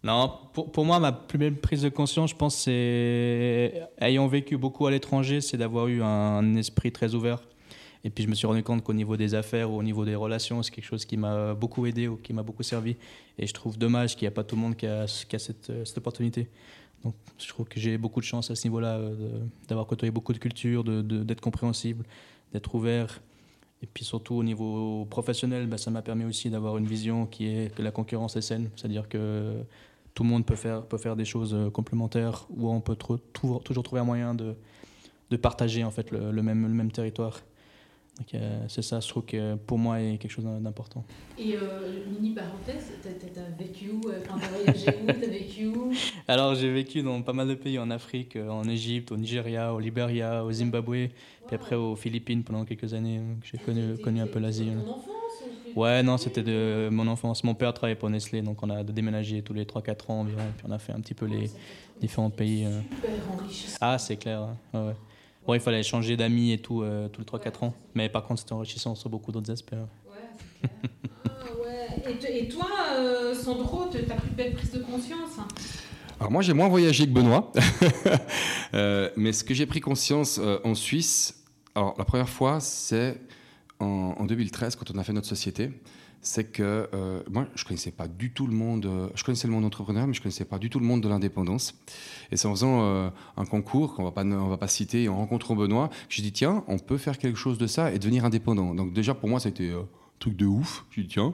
[0.03, 4.55] Non, pour, pour, moi, ma plus belle prise de conscience, je pense, c'est, ayant vécu
[4.57, 7.39] beaucoup à l'étranger, c'est d'avoir eu un esprit très ouvert.
[8.03, 10.15] Et puis je me suis rendu compte qu'au niveau des affaires ou au niveau des
[10.15, 12.95] relations, c'est quelque chose qui m'a beaucoup aidé ou qui m'a beaucoup servi.
[13.37, 15.39] Et je trouve dommage qu'il n'y a pas tout le monde qui a, qui a
[15.39, 16.47] cette, cette, opportunité.
[17.03, 20.31] Donc je trouve que j'ai beaucoup de chance à ce niveau-là euh, d'avoir côtoyé beaucoup
[20.31, 22.05] de cultures, d'être compréhensible,
[22.53, 23.19] d'être ouvert.
[23.83, 27.47] Et puis surtout au niveau professionnel, bah, ça m'a permis aussi d'avoir une vision qui
[27.47, 28.69] est que la concurrence est saine.
[28.75, 29.53] C'est-à-dire que
[30.13, 32.97] tout le monde peut faire, peut faire des choses euh, complémentaires ou on peut
[33.33, 34.55] toujours trouver un moyen de,
[35.29, 37.41] de partager en fait le, même, le même territoire.
[38.33, 41.03] Euh, c'est ça, je trouve que pour moi, est quelque chose d'important.
[41.37, 45.91] Et euh, mini parenthèse, t'as vécu où euh, T'as voyagé où T'as vécu où?
[46.27, 49.79] Alors, j'ai vécu dans pas mal de pays, en Afrique, en Égypte, au Nigeria, au
[49.79, 51.09] Liberia, au Zimbabwe,
[51.45, 53.21] puis après aux Philippines pendant quelques années.
[53.43, 54.71] J'ai connu, connu un peu l'Asie.
[54.71, 55.05] Ton enfance
[55.75, 57.43] Ouais, non, c'était de mon enfance.
[57.43, 60.65] Mon père travaillait pour Nestlé, donc on a déménagé tous les 3-4 ans environ, puis
[60.67, 61.51] on a fait un petit peu les
[62.01, 62.65] différents pays.
[62.89, 63.77] Super enrichissant.
[63.79, 64.47] Ah, c'est clair.
[64.73, 64.95] Ouais, ouais.
[65.47, 67.73] Bon, il fallait changer d'amis et tout, euh, tous les 3-4 ans.
[67.95, 69.71] Mais par contre, c'était enrichissant sur beaucoup d'autres aspects.
[69.71, 70.69] Ouais, c'est
[71.29, 71.31] ah,
[71.63, 72.17] ouais.
[72.21, 75.39] Et, et, toi, euh, Sandro, ta plus belle prise de conscience
[76.19, 77.51] alors moi j'ai moins voyagé que Benoît,
[78.73, 81.43] euh, mais ce que j'ai pris conscience euh, en Suisse,
[81.75, 83.21] alors la première fois c'est
[83.79, 85.69] en, en, 2013 quand on a fait notre société
[86.21, 88.85] c'est que euh, moi, je connaissais pas du tout le monde.
[88.85, 91.07] Euh, je connaissais le monde entrepreneur, mais je connaissais pas du tout le monde de
[91.07, 91.75] l'indépendance.
[92.31, 95.89] Et c'est en faisant euh, un concours qu'on on va pas citer, en rencontrant Benoît,
[95.89, 98.75] que j'ai dit tiens, on peut faire quelque chose de ça et devenir indépendant.
[98.75, 99.87] Donc déjà pour moi, c'était un
[100.19, 100.85] truc de ouf.
[100.91, 101.33] J'ai dit tiens,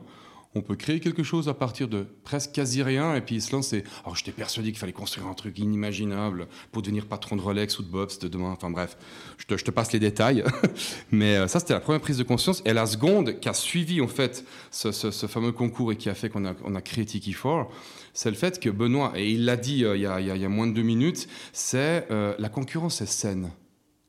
[0.55, 3.83] on peut créer quelque chose à partir de presque quasi rien et puis se lancer.
[4.03, 7.83] Alors j'étais persuadé qu'il fallait construire un truc inimaginable pour devenir patron de Rolex ou
[7.83, 8.51] de Bob's de demain.
[8.51, 8.97] Enfin bref,
[9.37, 10.43] je te, passe les détails.
[11.11, 12.61] Mais euh, ça, c'était la première prise de conscience.
[12.65, 16.29] Et la seconde qui a suivi en fait ce, fameux concours et qui a fait
[16.29, 17.67] qu'on a, créé Tiki4,
[18.13, 20.45] c'est le fait que Benoît, et il l'a dit euh, il, y a, il, y
[20.45, 23.51] a, moins de deux minutes, c'est euh, la concurrence est saine.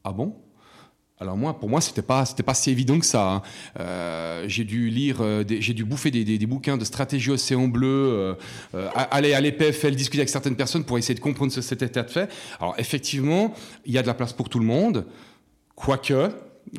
[0.03, 0.37] Ah bon?
[1.21, 3.31] Alors moi, pour moi, c'était pas, c'était pas si évident que ça.
[3.31, 3.43] Hein.
[3.79, 8.37] Euh, j'ai dû lire, euh, j'ai dû bouffer des, des, bouquins de stratégie océan bleu,
[8.75, 12.03] euh, aller à l'EPFL, discuter avec certaines personnes pour essayer de comprendre ce, cet état
[12.03, 12.29] de fait.
[12.59, 13.55] Alors effectivement,
[13.87, 15.07] il y a de la place pour tout le monde,
[15.77, 16.31] quoique,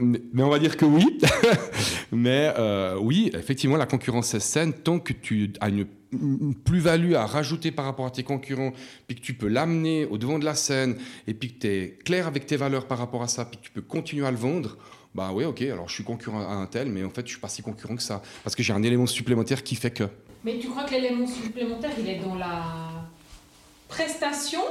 [0.02, 1.17] mais on va dire que oui.
[2.12, 2.54] mais
[3.00, 5.86] oui, effectivement, la concurrence est saine tant que tu as une
[6.63, 8.73] plus-value à rajouter par rapport à tes concurrents,
[9.08, 10.97] puis que tu peux l'amener au devant de la scène,
[11.28, 13.63] et puis que tu es clair avec tes valeurs par rapport à ça, puis que
[13.63, 14.78] tu peux continuer à le vendre,
[15.13, 17.39] bah oui, ok, alors je suis concurrent à un tel, mais en fait, je suis
[17.39, 20.04] pas si concurrent que ça, parce que j'ai un élément supplémentaire qui fait que.
[20.43, 23.08] Mais tu crois que l'élément supplémentaire, il est dans la
[23.88, 24.62] prestation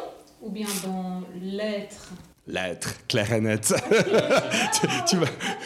[0.42, 2.12] ou bien dans l'être?
[2.46, 3.72] L'être, clair et net.
[5.08, 5.16] tu,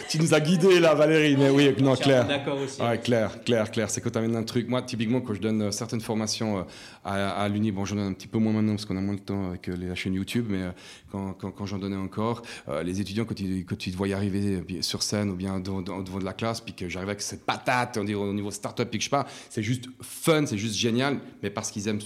[0.08, 2.24] tu, nous as guidés là, Valérie, mais oui, non, clair.
[2.24, 2.80] D'accord aussi.
[2.80, 3.90] Ouais, clair, clair, clair.
[3.90, 4.68] C'est quand tu amènes un truc.
[4.68, 6.62] Moi, typiquement, quand je donne euh, certaines formations euh,
[7.04, 9.16] à, à l'Uni, bon, j'en donne un petit peu moins maintenant parce qu'on a moins
[9.16, 10.66] de temps avec euh, la chaîne YouTube, mais
[11.10, 12.42] quand, quand, quand j'en donnais encore,
[12.84, 16.18] les étudiants, quand ils, quand ils te voyaient arriver sur scène ou bien devant, devant
[16.18, 19.10] de la classe, puis que j'arrivais avec cette patate au niveau start-up, puis que je
[19.10, 22.00] pas, c'est juste fun, c'est juste génial, mais parce qu'ils aiment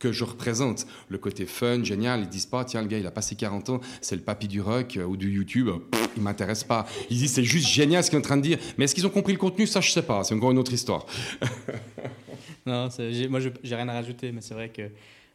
[0.00, 0.86] que je représente.
[1.08, 3.80] Le côté fun, génial, ils disent pas, tiens, le gars, il a passé 40 ans,
[4.00, 5.68] c'est le papy du rock euh, ou du YouTube,
[6.16, 6.86] il m'intéresse pas.
[7.10, 8.58] Ils disent, c'est juste génial ce qu'il est en train de dire.
[8.76, 9.66] Mais est-ce qu'ils ont compris le contenu?
[9.66, 11.06] Ça, je sais pas, c'est encore une autre histoire.
[12.66, 12.88] non,
[13.28, 14.90] moi, j'ai rien à rajouter, mais c'est vrai que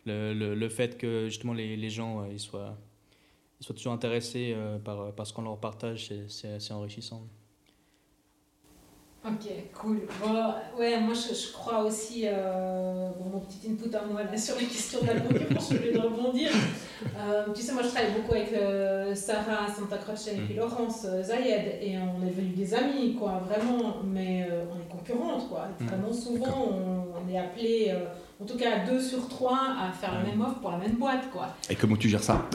[0.05, 2.75] le, fait que justement les, gens euh, ils soient,
[3.61, 7.23] ils soient toujours intéressés euh, par, par ce qu'on leur partage, c'est enrichissant.
[9.27, 10.01] Ok, cool.
[10.23, 14.37] Bon, ouais, moi je, je crois aussi, euh, bon, mon petit input à moi là,
[14.37, 16.51] sur les questions de la concurrence, je vais rebondir.
[17.17, 20.57] Euh, tu sais, moi je travaille beaucoup avec euh, Sarah Santa Croce et puis Mm.
[20.57, 24.87] Laurence euh, Zayed et on est devenus des amis, quoi, vraiment, mais euh, on est
[24.95, 25.69] concurrentes, quoi.
[25.79, 25.85] Mm.
[25.87, 28.05] Vraiment souvent, on, on est appelé, euh,
[28.39, 30.27] en tout cas deux sur trois, à faire la Mm.
[30.37, 31.47] même offre pour la même boîte, quoi.
[31.67, 32.45] Et comment tu gères ça?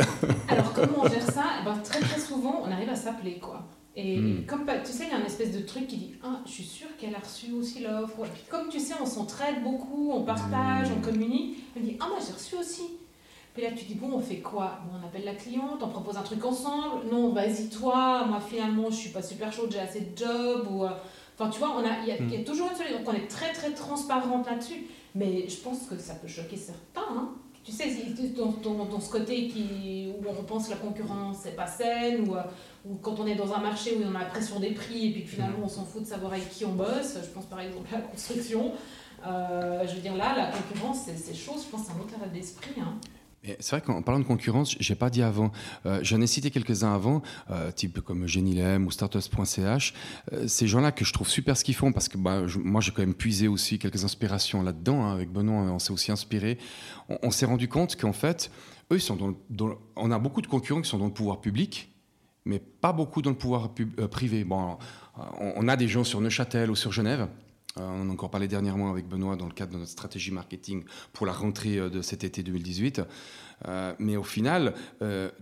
[0.49, 1.45] Alors comment on gère ça?
[1.61, 3.61] Eh ben, Très très souvent, on arrive à s'appeler quoi.
[3.97, 4.47] Et Hmm.
[4.47, 6.63] comme tu sais, il y a une espèce de truc qui dit Ah, je suis
[6.65, 8.23] sûre qu'elle a reçu aussi l'offre.
[8.33, 10.95] Puis comme tu sais, on s'entraide beaucoup, on partage, Hmm.
[10.99, 11.59] on communique.
[11.77, 12.83] Elle dit Ah, moi j'ai reçu aussi.
[13.53, 14.79] Puis là, tu dis Bon, on fait quoi?
[14.87, 17.07] Bon, On appelle la cliente, on propose un truc ensemble.
[17.11, 20.69] Non, vas-y, toi, moi finalement, je suis pas super chaude, j'ai assez de job.
[20.71, 20.91] Ou, euh,
[21.43, 22.99] Enfin, tu vois, il y, a- il y a toujours une solution.
[22.99, 24.85] Donc, on est très très transparente là-dessus.
[25.15, 27.11] Mais je pense que ça peut choquer certains.
[27.17, 27.31] hein.
[27.65, 27.89] Tu sais,
[28.37, 32.35] dans- dans ce côté qui, où on pense que la concurrence n'est pas saine, ou,
[32.37, 32.43] euh,
[32.85, 35.13] ou quand on est dans un marché où on a la pression des prix et
[35.13, 37.61] puis que finalement on s'en fout de savoir avec qui on bosse, je pense par
[37.61, 38.73] exemple à la construction,
[39.27, 42.27] euh, je veux dire là, la concurrence, c'est chose, je pense c'est un autre état
[42.27, 42.81] d'esprit.
[42.81, 42.95] Hein.
[43.43, 45.51] C'est vrai qu'en parlant de concurrence, j'ai pas dit avant.
[45.87, 49.95] Euh, J'en ai cité quelques-uns avant, euh, type comme Genilem ou Startups.ch.
[50.33, 52.93] Euh, ces gens-là que je trouve super ce qu'ils font parce que bah, moi j'ai
[52.93, 55.05] quand même puisé aussi quelques inspirations là-dedans.
[55.05, 55.15] hein.
[55.15, 56.59] avec Benoît, on s'est aussi inspiré.
[57.23, 58.51] On, s'est rendu compte qu'en fait,
[58.93, 59.35] eux, sont
[59.97, 61.91] on a beaucoup de concurrents qui sont dans le pouvoir public,
[62.45, 64.45] mais pas beaucoup dans le pouvoir euh, privé.
[64.45, 64.79] Bon,
[65.19, 65.23] euh,
[65.57, 67.29] on, a des gens sur Neuchâtel ou sur Genève.
[67.79, 70.33] Euh, on en a encore parlé dernièrement avec Benoît dans le cadre de notre stratégie
[70.33, 73.03] marketing pour la rentrée de cet été 2018.
[73.69, 74.75] Euh, mais au final,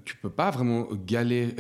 [0.04, 1.54] tu peux pas vraiment galérer.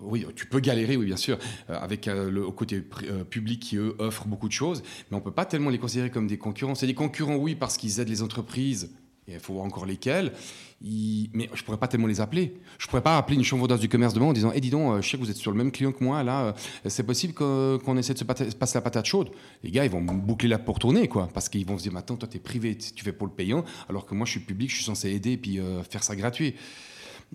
[0.00, 3.94] Oui, tu peux galérer, oui, bien sûr, avec le côté pri- euh, public qui eux
[3.98, 6.74] offrent beaucoup de choses, mais on peut pas tellement les considérer comme des concurrents.
[6.74, 8.90] C'est des concurrents, oui, parce qu'ils aident les entreprises.
[9.28, 10.32] Il faut voir encore lesquels.
[10.80, 12.54] Mais je pourrais pas tellement les appeler.
[12.78, 14.92] Je pourrais pas appeler une chambre d'as du commerce demain en disant Eh, dis donc,
[14.92, 16.52] euh, je sais que vous êtes sur le même client que moi, là, euh,
[16.86, 19.30] c'est possible qu'on essaie de se passer la patate chaude.
[19.62, 21.28] Les gars, ils vont boucler la pour tourner, quoi.
[21.34, 23.64] Parce qu'ils vont se dire Maintenant, toi, tu es privé, tu fais pour le payant,
[23.88, 26.14] alors que moi, je suis public, je suis censé aider et puis euh, faire ça
[26.14, 26.54] gratuit.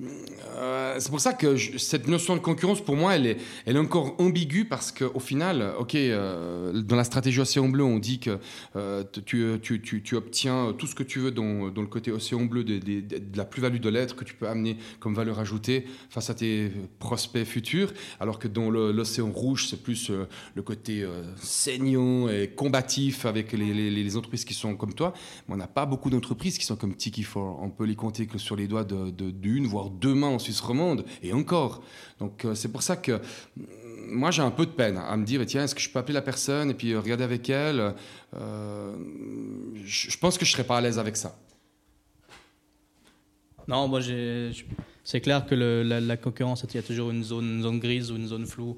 [0.01, 3.79] Euh, c'est pour ça que cette notion de concurrence, pour moi, elle est, elle est
[3.79, 8.39] encore ambiguë parce qu'au final, ok, euh, dans la stratégie Océan Bleu, on dit que
[8.75, 12.81] euh, tu, obtiens tout ce que tu veux dans, le côté Océan Bleu, de,
[13.35, 17.45] la plus-value de l'être que tu peux amener comme valeur ajoutée face à tes prospects
[17.45, 20.11] futurs, alors que dans l'Océan Rouge, c'est plus
[20.55, 21.05] le côté
[21.41, 25.13] saignant et combatif avec les, entreprises qui sont comme toi.
[25.49, 27.59] On n'a pas beaucoup d'entreprises qui sont comme Tiki for.
[27.61, 31.05] On peut les compter que sur les doigts d'une, voire deux mains en Suisse romande,
[31.21, 31.81] et encore.
[32.19, 33.13] Donc euh, c'est pour ça que
[33.57, 33.63] mm,
[34.09, 36.13] moi j'ai un peu de peine à me dire, tiens, est-ce que je peux appeler
[36.13, 37.93] la personne et puis euh, regarder avec elle
[38.35, 38.95] Euh,
[39.85, 41.37] je, pense que je serais pas à l'aise avec ça.
[43.67, 43.99] Non, moi,
[45.03, 47.79] c'est clair que le- la, la concurrence, il y a toujours une zone, une zone
[47.79, 48.77] grise ou une zone floue.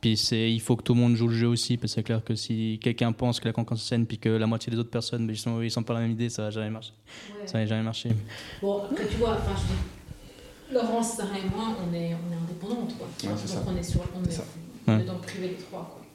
[0.00, 2.02] Puis c'est, il faut que tout le monde joue le jeu aussi, parce que c'est
[2.02, 4.78] clair que si quelqu'un pense que la concurrence est saine, puis que la moitié des
[4.78, 6.92] autres personnes, ben, ils sont, ils sont pas la même idée, ça va jamais marcher.
[7.46, 8.10] Ça va jamais marcher.
[8.60, 9.78] Bon, après, tu vois, enfin, je dis,
[10.72, 13.06] Laurence, Sarah et moi, on est, on est indépendantes, quoi.
[13.22, 13.62] Ouais, Donc ça.
[13.66, 14.40] on est, sur, on est,
[14.88, 15.04] on est Ouais.
[15.04, 16.05] dans le privé les trois, quoi.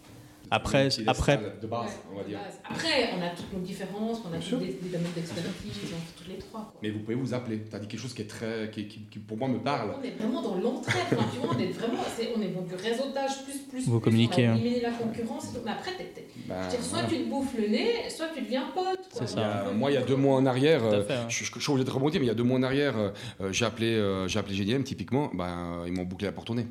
[0.53, 2.59] Après, après, de Ouais, de base.
[2.69, 4.59] Après, on a toutes nos différences, on a sûr.
[4.59, 6.79] des, des domaines d'expertise, on toutes les trois, quoi.
[6.83, 7.61] Mais vous pouvez vous appeler.
[7.69, 9.95] Tu as dit quelque chose qui est très, qui, qui- qui, pour moi me parle.
[9.97, 12.03] On est vraiment dans l'entraide, enfin, tu vois, on est vraiment,
[12.35, 14.59] on est dans du réseautage plus, plus, Vous plus, communiquez, on a hein.
[14.83, 15.61] la concurrence, et tout.
[15.63, 16.05] mais après, Ben,
[16.49, 17.07] je veux dire, soit voilà.
[17.07, 18.99] tu te bouffes le nez, soit tu deviens pote, quoi.
[19.13, 19.61] C'est ça.
[19.67, 21.25] a- moi, il y a deux mois en arrière, euh, fait, hein.
[21.29, 22.97] je, je- je suis obligé de remonter, mais il y a deux mois en arrière,
[22.97, 23.09] euh,
[23.39, 26.55] euh, j'ai appelé, euh, j'ai appelé GDM, typiquement, ben, ils m'ont bouclé la porte au
[26.55, 26.67] nez.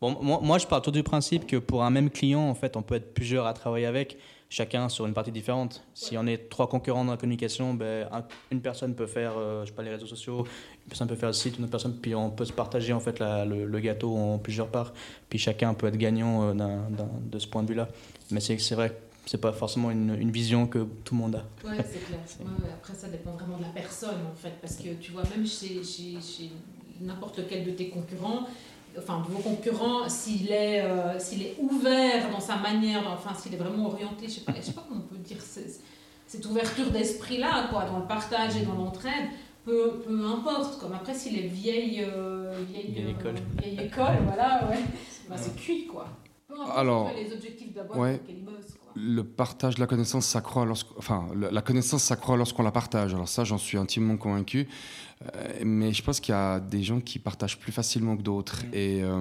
[0.00, 2.82] Bon, moi, je pars tout du principe que pour un même client, en fait, on
[2.82, 4.16] peut être plusieurs à travailler avec,
[4.48, 5.84] chacun sur une partie différente.
[5.92, 9.62] Si on est trois concurrents dans la communication, ben, un- une personne peut faire, euh,
[9.64, 11.96] je sais pas, les réseaux sociaux, une personne peut faire le site, une autre personne,
[12.00, 14.94] puis on peut se partager en fait le, gâteau en plusieurs parts,
[15.28, 16.54] puis chacun peut être gagnant euh,
[17.30, 17.88] de ce point de vue-là.
[18.30, 21.68] Mais c'est vrai c'est pas forcément une, vision que tout le monde a.
[21.68, 22.18] Ouais, c'est clair.
[22.74, 24.54] Après, ça dépend vraiment de la personne, en fait.
[24.60, 26.50] Parce que tu vois, même chez, chez
[27.00, 28.46] n'importe lequel de tes concurrents,
[28.98, 33.54] enfin, de vos concurrents, s'il est, euh, s'il est ouvert dans sa manière, enfin, s'il
[33.54, 36.90] est vraiment orienté, je sais pas, je sais pas comment on peut dire, cette ouverture
[36.90, 39.28] d'esprit-là, quoi, dans le partage et dans l'entraide,
[39.64, 40.80] peu, peu importe.
[40.80, 43.34] Comme après, s'il est vieille, euh, vieille, Vieille euh, école.
[43.62, 44.78] vieille école, voilà, ouais,
[45.28, 46.06] bah, c'est cuit, quoi.
[46.48, 48.20] Peu importe Alors, les objectifs boîte ouais.
[48.96, 50.66] Le partage de la connaissance s'accroît
[50.98, 53.14] enfin, la connaissance s'accroît lorsqu'on la partage.
[53.14, 54.68] Alors ça, j'en suis intimement convaincu.
[55.36, 58.62] Euh, mais je pense qu'il y a des gens qui partagent plus facilement que d'autres.
[58.72, 59.20] Et euh,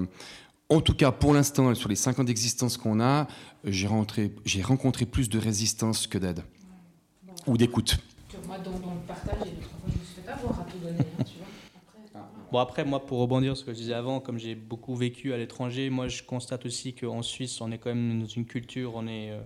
[0.70, 3.28] en tout cas, pour l'instant, sur les 5 ans d'existence qu'on a,
[3.64, 6.42] j'ai rencontré, j'ai rencontré plus de résistance que d'aide
[7.24, 7.54] Bon.
[7.54, 7.98] ou d'écoute.
[8.48, 9.48] Moi, dans, dans le partage, fois,
[9.88, 11.48] je me suis fait avoir à tout donner, hein, tu vois.
[11.76, 12.30] Après, Ah.
[12.34, 12.39] voilà.
[12.52, 15.34] Bon, après, moi, pour rebondir sur ce que je disais avant, comme j'ai beaucoup vécu
[15.34, 18.94] à l'étranger, moi, je constate aussi qu'en Suisse, on est quand même dans une culture,
[18.96, 19.40] on est euh,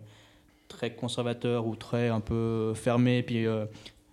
[0.69, 3.21] très conservateur ou très un peu fermé.
[3.21, 3.65] Puis, euh,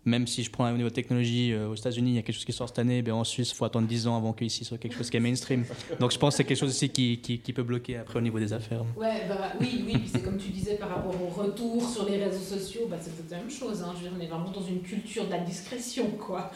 [0.04, 2.44] même si je prends au niveau technologie, euh, aux États-Unis, il y a quelque chose
[2.44, 4.78] qui sort cette année, ben en Suisse, il faut attendre 10 ans avant qu'ici soit
[4.78, 5.64] quelque chose qui est mainstream.
[6.00, 8.40] Donc, je pense que c'est quelque chose aussi qui, qui, peut bloquer après au niveau
[8.40, 8.82] des affaires.
[8.96, 12.56] Ouais, bah, oui, oui, c'est comme tu disais par rapport au retour sur les réseaux
[12.56, 13.82] sociaux, bah, c'est la même chose.
[13.82, 13.92] Hein.
[13.96, 16.50] Je veux dire, on est vraiment dans une culture de la discrétion, quoi.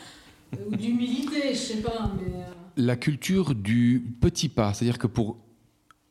[0.71, 2.11] Ou d'humilité, je sais pas.
[2.17, 2.33] Mais...
[2.33, 2.45] Euh.
[2.77, 5.37] La culture du petit pas, c'est-à-dire que pour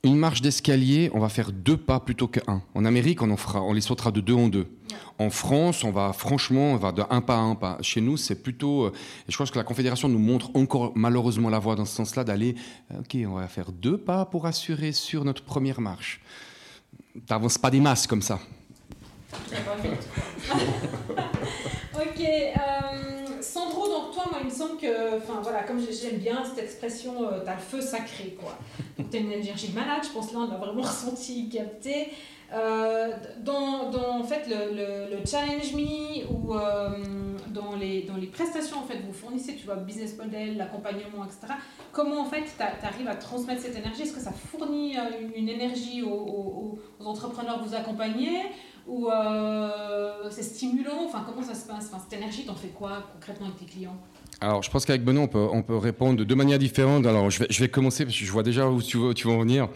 [0.06, 2.62] une marche d'escalier, on va faire deux pas plutôt qu'un.
[2.75, 4.67] En Amérique, on, en fera, on les sautera de deux en deux.
[5.17, 7.77] En France, on va franchement, on va de un pas à un pas.
[7.82, 8.84] Chez nous, c'est plutôt.
[8.84, 8.91] Euh,
[9.29, 12.56] je pense que la Confédération nous montre encore malheureusement la voie dans ce sens-là d'aller.
[12.91, 16.19] Euh, ok, on va faire deux pas pour assurer sur notre première marche.
[17.25, 18.39] T'avances pas des masses comme ça.
[21.95, 22.21] ok.
[22.21, 23.22] Euh,
[23.89, 27.41] Donc toi, moi, il me semble que, enfin voilà, comme j'aime bien cette expression, euh,
[27.43, 28.58] t'as le feu sacré, quoi.
[28.98, 32.10] Donc t'as une énergie malade, je pense là, on l'a vraiment ressenti, capté.
[32.54, 36.89] Euh, dans, dans, en fait, le, le, Challenge Me ou euh,
[37.48, 41.54] dans, les, dans les prestations en fait, vous fournissez, tu vois, business model, l'accompagnement, etc.
[41.91, 44.04] Comment en fait tu arrives à transmettre cette énergie?
[44.04, 44.96] Est-ce que ça fournit
[45.36, 48.43] une, énergie aux, aux, aux entrepreneurs que vous accompagnez?
[48.88, 51.89] Ou euh, c'est stimulant Enfin, comment ça se passe?
[51.91, 53.98] Enfin, Cette énergie, t'en fais quoi concrètement avec tes clients?
[54.41, 57.06] Alors, je pense qu'avec Benoît, on peut, on peut, répondre de deux manières différentes.
[57.06, 59.28] Alors, je vais, je vais, commencer parce que je vois déjà où tu veux, tu
[59.28, 59.69] veux en venir,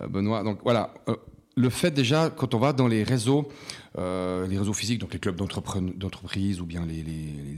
[0.00, 0.42] euh, Benoît.
[0.42, 0.92] Donc, voilà.
[1.08, 1.16] Euh,
[1.56, 3.48] le fait déjà, quand on va dans les réseaux,
[3.98, 7.02] euh, les réseaux physiques, donc les clubs d'entreprise ou bien les,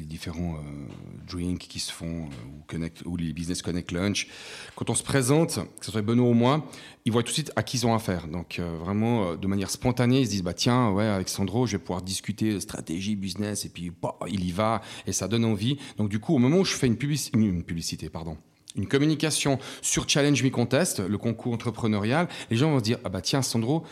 [0.07, 4.29] différents euh, drinks qui se font euh, ou, connect, ou les business connect lunch,
[4.75, 6.67] quand on se présente, que ce soit Benoît ou moi,
[7.05, 8.29] ils voient tout de suite à qui ils ont affaire.
[8.29, 11.79] Donc vraiment, de manière spontanée, ils se disent bah tiens, ouais, avec Sandro, je vais
[11.79, 15.79] pouvoir discuter stratégie, business, et puis bah, il y va et ça donne envie.
[15.97, 18.37] Donc du coup, au moment où je fais une, publicité, pardon
[18.75, 23.11] une communication sur Challenge Me Contest, le concours entrepreneurial, les gens vont se dire ah
[23.11, 23.85] bah tiens Sandro,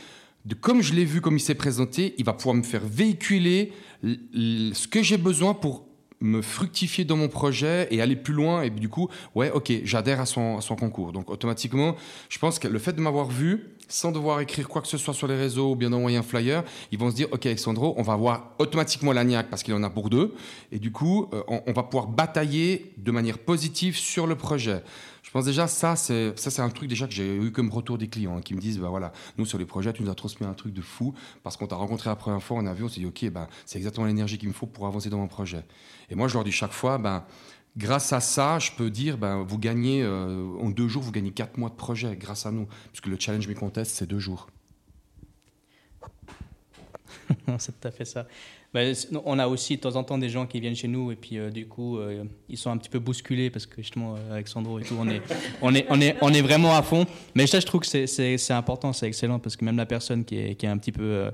[0.61, 3.73] comme je l'ai vu, comme il s'est présenté, il va pouvoir me faire véhiculer
[4.03, 5.87] ce que j'ai besoin pour
[6.21, 8.63] me fructifier dans mon projet et aller plus loin.
[8.63, 11.13] Et du coup, ouais, ok, j'adhère à son, concours.
[11.13, 11.97] Donc automatiquement,
[12.29, 15.15] je pense que le fait de m'avoir vu, sans devoir écrire quoi que ce soit
[15.15, 18.03] sur les réseaux ou bien envoyer un flyer, ils vont se dire, ok Alexandro, on
[18.03, 20.35] va avoir automatiquement l'agnac parce qu'il en a pour deux.
[20.71, 24.83] Et du coup, euh, on va pouvoir batailler de manière positive sur le projet.
[25.31, 27.99] Je pense déjà, ça, c'est, ça, c'est un truc déjà que j'ai eu comme retour
[27.99, 30.17] des clients hein, qui me disent, bah voilà, nous sur les projets, tu nous as
[30.17, 31.15] transmis un truc de fou
[31.45, 33.47] parce qu'on t'a rencontré la première fois, on a vu, on s'est dit, ok, bah,
[33.65, 35.63] c'est exactement l'énergie qu'il me faut pour avancer dans mon projet.
[36.09, 37.25] Et moi, je leur dis chaque fois, ben,
[37.77, 41.31] grâce à ça, je peux dire, ben, vous gagnez, euh, en deux jours, vous gagnez
[41.31, 44.49] quatre mois de projet grâce à nous, puisque le challenge Me Contest, c'est deux jours.
[47.59, 48.27] c'est tout à fait ça.
[48.73, 51.17] Ben, on a aussi de temps en temps des gens qui viennent chez nous et
[51.17, 54.47] puis euh, du coup euh, ils sont un petit peu bousculés parce que justement avec
[54.47, 55.21] Sandro et tout on est,
[55.61, 57.05] on est, on est, on est vraiment à fond.
[57.35, 60.39] Mais ça je trouve que c'est important, c'est excellent parce que même la personne qui
[60.39, 61.31] est, qui est un petit peu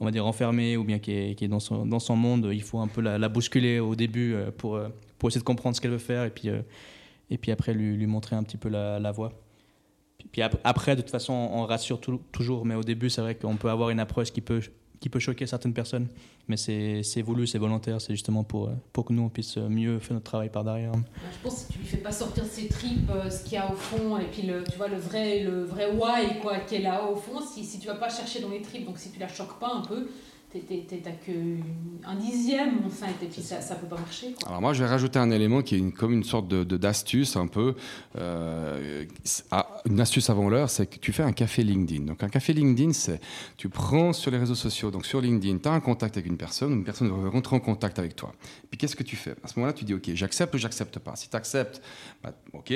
[0.00, 2.48] on va dire enfermée ou bien qui est, qui est dans, son, dans son monde,
[2.52, 4.88] il faut un peu la, bousculer au début euh, pour, euh,
[5.18, 6.62] pour essayer de comprendre ce qu'elle veut faire et puis, euh,
[7.28, 9.32] et puis après lui, lui montrer un petit peu la, la voie.
[10.32, 11.98] Puis après, de toute façon, on rassure
[12.30, 14.60] toujours, mais au début, c'est vrai qu'on peut avoir une approche qui peut
[15.00, 16.06] qui peut choquer certaines personnes.
[16.48, 20.14] Mais c'est voulu, c'est volontaire, c'est justement pour, pour que nous, on puisse mieux faire
[20.14, 20.92] notre travail par derrière.
[20.94, 23.70] Je pense que tu lui fais pas sortir ses tripes, euh, ce qu'il y a
[23.70, 26.82] au fond, et puis le, tu vois, le vrai, le vrai why quoi, qui est
[26.82, 29.18] là au fond, si, si tu vas pas chercher dans les tripes, donc si tu
[29.18, 30.08] la choques pas un peu,
[30.52, 34.34] t'as qu'un dixième enfin et puis ça, ça peut pas marcher.
[34.46, 37.36] Alors moi je vais rajouter un élément qui est une, comme une sorte de d'astuce
[37.36, 37.76] un peu,
[38.16, 39.04] euh,
[39.86, 42.04] une astuce avant l'heure, c'est que tu fais un café LinkedIn.
[42.04, 43.20] Donc un café LinkedIn, c'est
[43.56, 46.36] tu prends sur les réseaux sociaux, donc sur LinkedIn, tu as un contact avec une
[46.36, 48.32] personne, une personne va rentrer en contact avec toi.
[48.70, 49.34] Puis qu'est-ce que tu fais?
[49.42, 51.16] À ce moment-là, tu dis ok, j'accepte ou j'accepte pas?
[51.16, 51.82] Si tu acceptes,
[52.22, 52.72] bah, ok.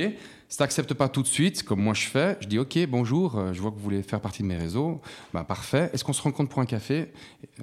[0.48, 3.38] Si tu n'acceptes pas tout de suite, comme moi je fais, je dis ok, bonjour,
[3.38, 5.00] euh, je vois que vous voulez faire partie de mes réseaux,
[5.32, 5.90] bah, parfait.
[5.92, 7.12] Est-ce qu'on se rencontre pour un café?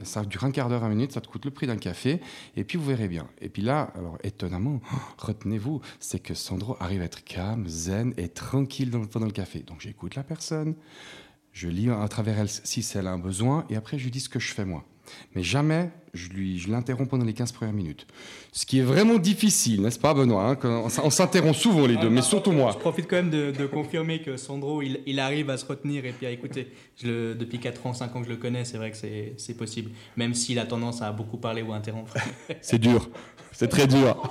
[0.03, 2.19] Ça dure un quart d'heure, un minute, ça te coûte le prix d'un café,
[2.55, 3.27] et puis vous verrez bien.
[3.39, 4.81] Et puis là, alors étonnamment,
[5.17, 9.59] retenez-vous, c'est que Sandro arrive à être calme, zen et tranquille pendant le café.
[9.59, 10.75] Donc j'écoute la personne,
[11.53, 14.19] je lis à travers elle si elle a un besoin, et après je lui dis
[14.19, 14.85] ce que je fais moi.
[15.35, 18.05] Mais jamais je, lui, je l'interromps pendant les 15 premières minutes.
[18.51, 22.21] Ce qui est vraiment difficile, n'est-ce pas, Benoît hein, On s'interrompt souvent les deux, mais
[22.21, 22.71] surtout moi.
[22.73, 26.25] Je profite quand même de, confirmer que Sandro, il, arrive à se retenir et puis
[26.25, 26.71] à écouter.
[27.01, 29.91] Je depuis 4 ans, 5 ans que je le connais, c'est vrai que c'est possible.
[30.17, 32.13] Même s'il a tendance à beaucoup parler ou interrompre.
[32.61, 33.09] c'est dur.
[33.51, 34.29] C'est très dur.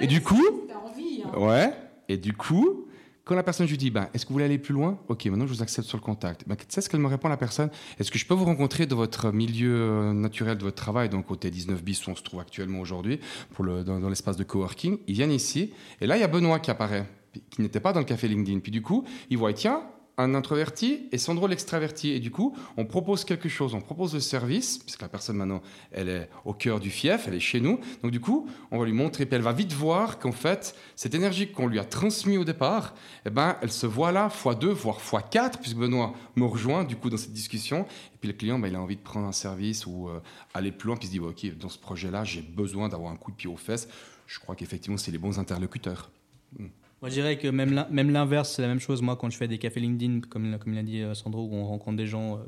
[0.00, 0.68] et du coup.
[0.84, 1.38] Envie, hein.
[1.38, 1.72] Ouais.
[2.08, 2.85] Et du coup,
[3.26, 5.00] quand la personne, je lui dis, ben, est-ce que vous voulez aller plus loin?
[5.08, 6.44] Ok, maintenant je vous accepte sur le contact.
[6.46, 7.70] Ben, sais ce qu'elle me répond, la personne?
[7.98, 11.28] Est-ce que je peux vous rencontrer dans votre milieu euh, naturel de votre travail, donc
[11.32, 13.18] au T19 bis où on se trouve actuellement aujourd'hui,
[13.58, 14.98] dans, l'espace de coworking.
[15.08, 17.04] Ils viennent ici, et là, il y a Benoît qui apparaît,
[17.50, 18.60] qui n'était pas dans le café LinkedIn.
[18.60, 19.82] Puis du coup, ils voient, tiens,
[20.18, 22.10] un introverti et Sandro l'extraverti.
[22.10, 25.62] Et du coup, on propose quelque chose, on propose le service, puisque la personne maintenant,
[25.92, 27.78] elle est au cœur du fief, elle est chez nous.
[28.02, 31.14] Donc du coup, on va lui montrer, puis elle va vite voir qu'en fait, cette
[31.14, 32.94] énergie qu'on lui a transmise au départ,
[33.26, 36.84] eh ben, elle se voit là, fois deux, voire fois quatre, puisque Benoît me rejoint
[36.84, 37.86] du coup dans cette discussion.
[38.14, 40.20] Et puis le client, ben, il a envie de prendre un service ou euh,
[40.54, 43.16] aller plus loin, puis il se dit, ok, dans ce projet-là, j'ai besoin d'avoir un
[43.16, 43.88] coup de pied aux fesses.
[44.26, 46.10] Je crois qu'effectivement, c'est les bons interlocuteurs.
[46.58, 46.66] Hmm.
[47.02, 49.02] Moi, je dirais que même l'inverse, c'est la même chose.
[49.02, 51.66] Moi, quand je fais des cafés LinkedIn, comme, comme l'a dit euh, Sandro, où on
[51.66, 52.40] rencontre des gens euh,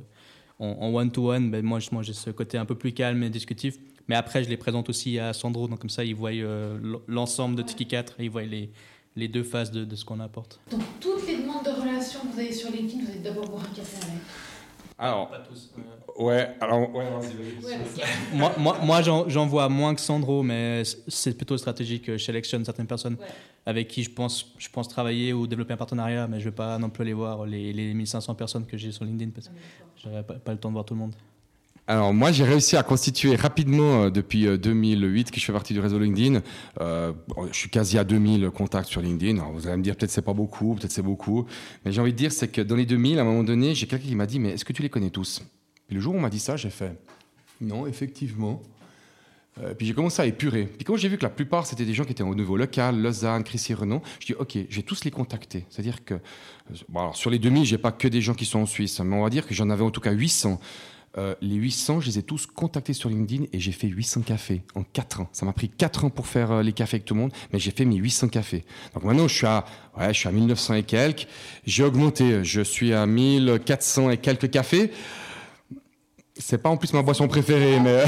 [0.58, 3.76] en one-to-one, ben moi, j'ai ce côté un peu plus calme et discutif.
[4.08, 7.56] Mais après, je les présente aussi à Sandro, donc comme ça, ils voient euh, l'ensemble
[7.56, 8.70] de Tiki 4 et ils voient les,
[9.16, 10.60] les deux phases de, de ce qu'on apporte.
[10.70, 13.64] Donc, toutes les demandes de relations que vous avez sur LinkedIn, vous allez d'abord boire
[13.70, 14.22] un café avec?
[15.00, 15.30] Alors,
[16.18, 17.04] ouais, alors, ouais,
[18.34, 22.04] moi, moi, moi j'en vois moins que Sandro, mais c'est plutôt stratégique.
[22.06, 23.16] Je sélectionne certaines personnes
[23.68, 26.56] avec qui je pense, je pense travailler ou développer un partenariat, mais je ne vais
[26.56, 29.54] pas non plus aller voir les, les 1500 personnes que j'ai sur LinkedIn parce que
[30.02, 31.14] je n'aurai pas, le temps de voir tout le monde.
[31.86, 35.74] Alors moi j'ai réussi à constituer rapidement euh, depuis 2008 euh, que je fais partie
[35.74, 36.40] du réseau LinkedIn.
[36.80, 37.12] Euh,
[37.50, 39.38] je suis quasi à 2000 contacts sur LinkedIn.
[39.38, 41.46] Alors, vous allez me dire peut-être c'est pas beaucoup, peut-être c'est beaucoup,
[41.84, 43.86] mais j'ai envie de dire c'est que dans les 2000 à un moment donné j'ai
[43.86, 45.42] quelqu'un qui m'a dit mais est-ce que tu les connais tous?
[45.90, 46.96] Et le jour où on m'a dit ça j'ai fait
[47.60, 48.62] non effectivement.
[49.76, 50.66] puis j'ai commencé à épurer.
[50.66, 53.00] Puis quand j'ai vu que la plupart c'était des gens qui étaient au niveau local,
[53.00, 55.66] Lausanne, Chrissy Renault, je dis ok, je vais tous les contacter.
[55.70, 56.14] C'est-à-dire que
[56.88, 59.16] bon, alors, sur les 2000, j'ai pas que des gens qui sont en Suisse, mais
[59.16, 60.60] on va dire que j'en avais en tout cas 800
[61.16, 64.62] euh, les 800, je les ai tous contactés sur LinkedIn et j'ai fait 800 cafés
[64.74, 65.28] en 4 ans.
[65.32, 67.58] Ça m'a pris 4 ans pour faire euh, les cafés avec tout le monde, mais
[67.58, 68.64] j'ai fait mes 800 cafés.
[68.94, 69.64] Donc maintenant, je suis à,
[69.98, 71.26] ouais, je suis à 1900 et quelques.
[71.66, 74.92] J'ai augmenté, je suis à 1400 et quelques cafés.
[76.38, 78.04] C'est pas en plus ma boisson préférée, mais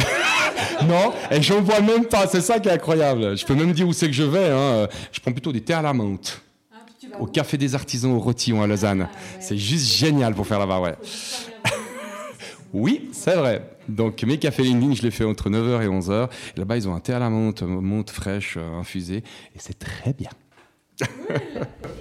[0.87, 2.27] non, et j'en vois même pas.
[2.27, 3.37] C'est ça qui est incroyable.
[3.37, 4.49] Je peux même dire où c'est que je vais.
[4.51, 4.89] Hein.
[5.13, 6.41] Je prends plutôt des thés à la menthe.
[6.73, 6.77] Ah,
[7.19, 9.09] au café des artisans au Rotillon à Lausanne.
[9.11, 10.95] Ah, c'est juste génial pour faire là-bas, ouais.
[12.73, 13.69] Oui, c'est vrai.
[13.89, 16.29] Donc mes cafés LinkedIn, je les fais entre 9h et 11h.
[16.57, 19.25] Là-bas, ils ont un thé à la menthe, menthe fraîche, euh, infusée,
[19.55, 20.31] et c'est très bien.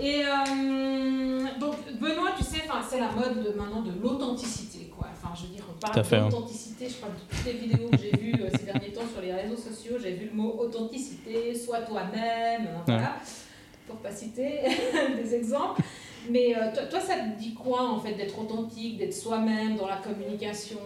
[0.01, 4.91] Et euh, donc Benoît, tu sais, c'est la mode de, maintenant de l'authenticité.
[4.99, 6.29] Enfin, je veux dire, on parle hein.
[6.29, 6.89] d'authenticité.
[6.89, 9.33] Je parle de toutes les vidéos que j'ai vues euh, ces derniers temps sur les
[9.33, 9.97] réseaux sociaux.
[10.01, 13.15] J'ai vu le mot authenticité, sois toi-même, voilà,
[13.87, 14.61] pour pas citer
[15.23, 15.81] des exemples.
[16.29, 19.97] Mais euh, toi, ça te dit quoi en fait d'être authentique, d'être soi-même dans la
[19.97, 20.79] communication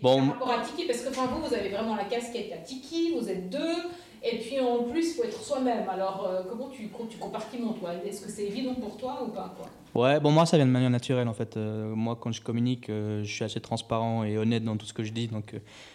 [0.00, 0.18] bon.
[0.18, 0.86] par rapport à Tiki?
[0.86, 3.76] Parce que enfin, vous, vous avez vraiment la casquette à Tiki, vous êtes deux,
[4.24, 5.88] et puis en plus, il faut être soi-même.
[5.88, 7.94] Alors euh, comment tu, tu toi?
[8.04, 9.54] Est-ce que c'est évident pour toi ou pas
[9.94, 11.56] Ouais, bon moi ça vient de manière naturelle en fait.
[11.56, 15.12] moi quand je communique, je suis assez transparent et honnête dans tout ce que je
[15.12, 15.54] dis, donc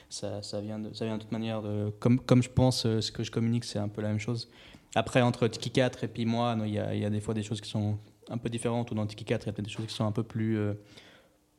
[0.10, 1.64] ça, vient de, ça vient de toute manière.
[2.00, 4.50] Comme, comme je pense, ce que je communique c'est un peu la même chose.
[4.94, 7.44] Après, entre Tiki 4 et puis moi, il y, a, y, a des fois des
[7.44, 7.98] choses qui sont
[8.30, 10.06] un peu différentes, ou dans Tiki 4, il y a peut-être des choses qui sont
[10.06, 10.74] un peu plus euh,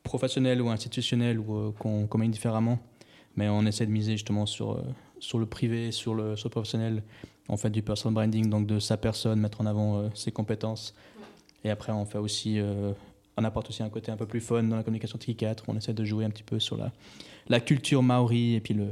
[0.03, 2.79] professionnelles ou institutionnelles, ou euh, qu'on communique différemment.
[3.35, 4.81] Mais on essaie de miser justement sur, euh,
[5.19, 7.03] sur le privé, sur le, sur professionnel.
[7.47, 10.93] On fait du personal branding, donc de sa personne, mettre en avant ses compétences.
[11.63, 12.59] Et après, on fait aussi,
[13.37, 15.63] on apporte aussi un côté un peu plus fun dans la communication Tiki 4.
[15.67, 16.91] On essaie de jouer un petit peu sur la,
[17.47, 18.89] la culture maori et puis le,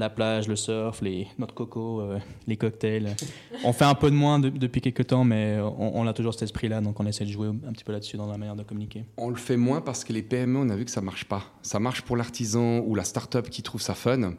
[0.00, 3.14] la plage, le surf, les noix de coco, euh, les cocktails.
[3.64, 6.80] on fait un peu de moins depuis quelques temps, mais on, a toujours cet esprit-là,
[6.80, 9.04] donc on essaie de jouer un petit peu là-dessus dans la manière de communiquer.
[9.18, 11.44] On le fait moins parce que les PME, on a vu que ça marche pas.
[11.62, 14.32] Ça marche pour l'artisan ou la start-up qui trouve ça fun,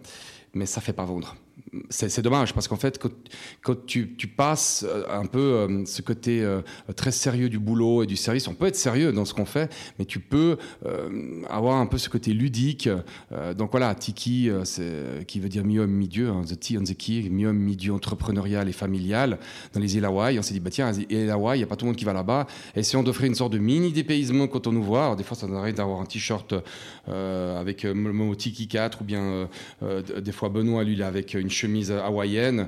[0.54, 1.36] mais ça fait pas vendre
[1.90, 3.02] c'est dommage parce qu'en fait,
[3.62, 6.62] quand, tu, passes euh, un peu euh, ce côté euh,
[6.96, 9.72] très sérieux du boulot et du service, on peut être sérieux dans ce qu'on fait,
[10.00, 10.58] mais tu peux
[11.50, 12.90] avoir un peu ce côté ludique.
[13.58, 14.50] donc voilà, Tiki,
[15.28, 18.72] qui veut dire mi-homme, mi-dieu, hein, The Tea on the Key, mi-homme, mi-dieu entrepreneurial et
[18.72, 19.40] familial
[19.74, 20.40] dans les îles Hawaï.
[20.40, 21.98] On s'est dit, bah tiens, les îles Hawaï, il n'y a pas tout le monde
[21.98, 22.48] qui va là-bas.
[22.76, 25.16] Essayons d'offrir une sorte de mini dépaysement quand on nous voit.
[25.16, 26.54] Des fois, ça nous arrive d'avoir un t-shirt
[27.08, 29.50] avec le mot Tiki 4 ou bien
[29.82, 32.68] des fois Benoît, lui, avec une chemise hawaïenne,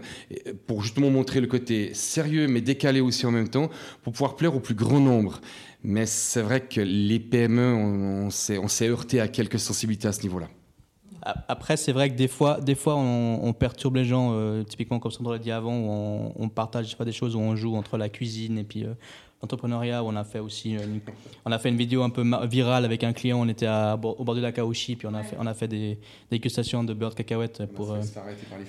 [0.67, 3.69] pour justement montrer le côté sérieux mais décalé aussi en même temps,
[4.01, 5.39] pour pouvoir plaire au plus grand nombre.
[5.83, 10.23] Mais c'est vrai que les PME, on, on s'est heurté à quelques sensibilités à ce
[10.23, 10.47] niveau-là.
[11.25, 15.11] Après, c'est vrai que des fois, des fois on, perturbe les gens, euh, typiquement comme
[15.11, 18.09] Sandro l'a dit avant, où on, partage pas des choses, où on joue entre la
[18.09, 18.93] cuisine et puis euh,
[19.43, 21.01] d'entrepreneuriat où on a fait aussi une,
[21.45, 23.41] on a fait une vidéo un peu virale avec un client.
[23.41, 25.67] On était à, au bord de la Kaoshi, puis on a fait, on a fait
[25.67, 25.99] des
[26.31, 27.95] dégustations de beurre de cacahuète pour,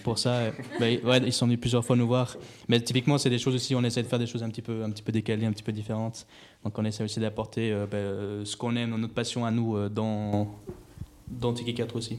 [0.02, 0.34] pour ça.
[0.80, 2.36] Ben, ouais, ils sont venus plusieurs fois nous voir.
[2.68, 4.82] Mais typiquement, c'est des choses aussi, on essaie de faire des choses un petit peu,
[4.82, 6.26] un petit peu décalées, un petit peu différentes.
[6.64, 10.48] Donc on essaie aussi d'apporter ben, ce qu'on aime, notre passion à nous dans,
[11.28, 12.18] dans Tiki 4 aussi.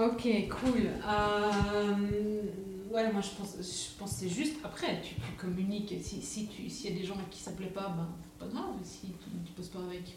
[0.00, 0.88] Ok, cool.
[1.06, 2.42] Euh,
[2.90, 4.56] ouais, moi je pense, je pense que c'est juste.
[4.64, 5.94] Après, tu, communiques.
[6.02, 8.76] Si, si tu, s'il y a des gens qui ne s'appelaient pas, ben, pas grave
[8.82, 10.16] si tu ne poses pas avec.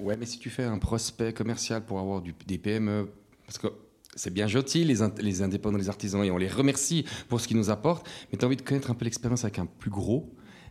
[0.00, 3.08] Ouais, mais si tu fais un prospect commercial pour avoir du, des PME,
[3.46, 3.68] parce que
[4.16, 7.56] c'est bien gentil, les, les indépendants, les artisans, et on les remercie pour ce qu'ils
[7.56, 10.28] nous apportent, mais tu as envie de connaître un peu l'expérience avec un plus gros.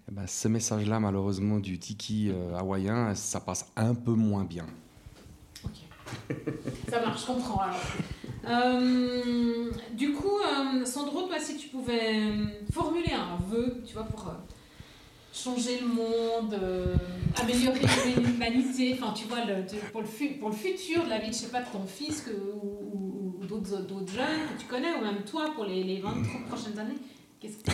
[0.09, 4.65] Eh ben, ce message-là, malheureusement, du tiki euh, hawaïen, ça passe un peu moins bien.
[5.63, 6.35] Ok.
[6.89, 7.77] Ça marche, je comprends alors.
[8.47, 14.03] Euh, du coup, euh, Sandro, toi, si tu pouvais euh, formuler un vœu, tu vois,
[14.03, 14.31] pour
[15.33, 16.59] changer le monde,
[17.35, 17.79] améliorer
[18.17, 19.39] l'humanité, enfin, tu vois,
[19.91, 24.47] pour, le futur de la vie, je sais pas, de ton fils ou, d'autres jeunes
[24.53, 26.97] que tu connais, ou même toi, pour les, les 20, 30 prochaines années,
[27.39, 27.71] qu'est-ce que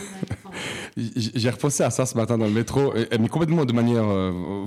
[1.36, 4.06] J'ai repensé à ça ce matin dans le métro, mais complètement de manière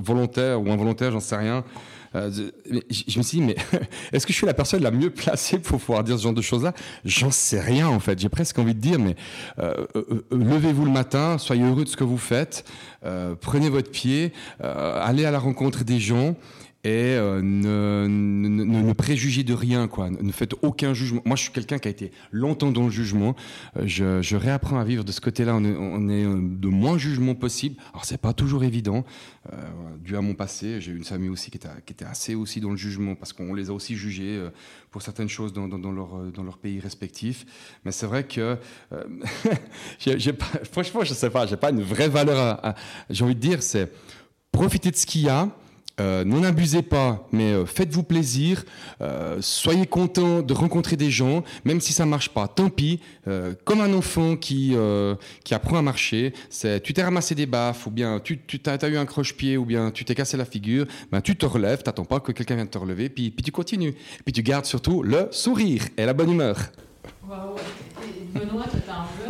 [0.01, 1.63] volontaire ou involontaire, j'en sais rien.
[2.15, 2.31] Euh,
[2.89, 3.55] je, me suis dit, mais
[4.13, 6.41] est-ce que je suis la personne la mieux placée pour pouvoir dire ce genre de
[6.41, 6.73] choses-là?
[7.05, 8.19] J'en sais rien en fait.
[8.19, 9.15] J'ai presque envie de dire, mais
[9.59, 12.65] euh, euh, levez-vous le matin, soyez heureux de ce que vous faites,
[13.41, 16.35] prenez votre pied, allez à la rencontre des gens
[16.85, 20.09] et euh, ne, ne, ne, préjugez de rien, quoi.
[20.09, 21.21] Ne faites aucun jugement.
[21.25, 23.35] Moi, je suis quelqu'un qui a été longtemps dans le jugement.
[23.75, 25.55] Euh, je, réapprends à vivre de ce côté-là.
[25.55, 27.75] On est, on est euh, de moins jugement possible.
[27.91, 29.03] Alors, c'est pas toujours évident.
[29.51, 29.57] Euh,
[29.99, 32.69] dû à mon passé, j'ai une famille aussi qui était, qui était assez aussi dans
[32.69, 34.41] le jugement parce qu'on les a aussi jugés
[34.91, 37.45] pour certaines choses dans, dans, leur, dans leur pays respectifs.
[37.83, 38.57] Mais c'est vrai que,
[38.93, 39.03] euh,
[39.99, 42.61] j'ai, pas, franchement, je sais pas, j'ai pas une vraie valeur.
[43.09, 43.91] j'ai envie de dire, c'est
[44.51, 45.49] profiter de ce qu'il y a
[45.99, 48.63] euh, n'en abusez pas, mais euh, faites-vous plaisir.
[49.01, 52.47] Euh, soyez content de rencontrer des gens, même si ça marche pas.
[52.47, 52.99] Tant pis.
[53.63, 54.75] comme un enfant qui
[55.43, 56.33] qui apprend à marcher,
[56.83, 59.91] tu t'es ramassé des baffes, ou bien tu tu as, eu un croche-pied, ou bien
[59.91, 60.85] tu t'es cassé la figure.
[61.11, 63.95] Ben tu te relèves, t'attends pas que quelqu'un vienne te relever, puis puis tu continues.
[64.23, 66.57] Puis tu gardes surtout le sourire et la bonne humeur.
[68.33, 69.28] Benoît, tu un peu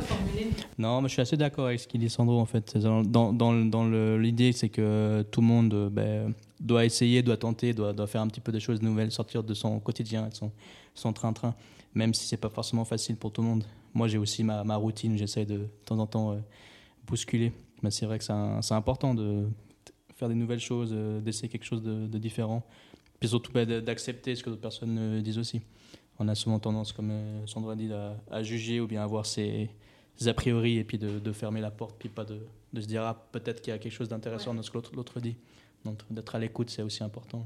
[0.80, 2.78] Non, mais je suis assez d'accord avec ce qu'il dit Sandro en fait.
[2.78, 8.28] Dans, l'idée, c'est que tout le monde ben, doit essayer, doit tenter, doit, faire un
[8.28, 10.50] petit peu des choses nouvelles, sortir de son quotidien, de
[10.96, 11.54] son train-train,
[11.94, 13.66] même si c'est pas forcément facile pour tout le monde.
[13.94, 16.38] Moi, j'ai aussi ma, routine, j'essaie de, de temps en temps euh,
[17.06, 17.52] bousculer.
[17.82, 19.48] Mais c'est vrai que c'est important de
[20.16, 22.64] faire des nouvelles choses, euh, d'essayer quelque chose de, différent,
[23.20, 25.62] puis surtout bah, d'accepter ce que d'autres personnes euh, disent aussi.
[26.20, 27.12] On a souvent tendance, comme
[27.46, 27.90] Sandra dit,
[28.32, 29.70] à, juger ou bien à avoir ses,
[30.28, 32.40] a priori et puis de, de, fermer la porte, puis pas de,
[32.74, 35.20] de se dire ah, peut-être qu'il y a quelque chose d'intéressant dans ce que l'autre
[35.20, 35.36] dit.
[35.86, 37.46] Donc d'être à l'écoute, c'est aussi important.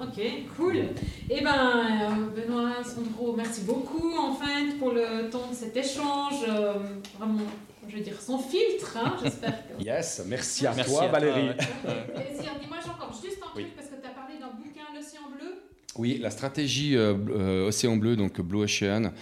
[0.00, 0.20] Ok,
[0.56, 0.88] cool.
[1.30, 6.44] Eh ben, euh, Benoît, Sandro, merci beaucoup en fait pour le temps de cet échange.
[6.48, 6.74] Euh,
[7.16, 7.42] vraiment,
[7.88, 9.68] je veux dire, sans filtre, hein, j'espère.
[9.68, 9.84] Que...
[9.84, 11.50] Yes, merci à toi, Valérie.
[11.54, 12.50] Plaisir.
[12.60, 15.62] Dis-moi encore juste un truc parce que tu as parlé d'un bouquin, L'Océan Bleu.
[15.96, 19.12] Oui, la stratégie euh, Océan Bleu, donc Blue Ocean.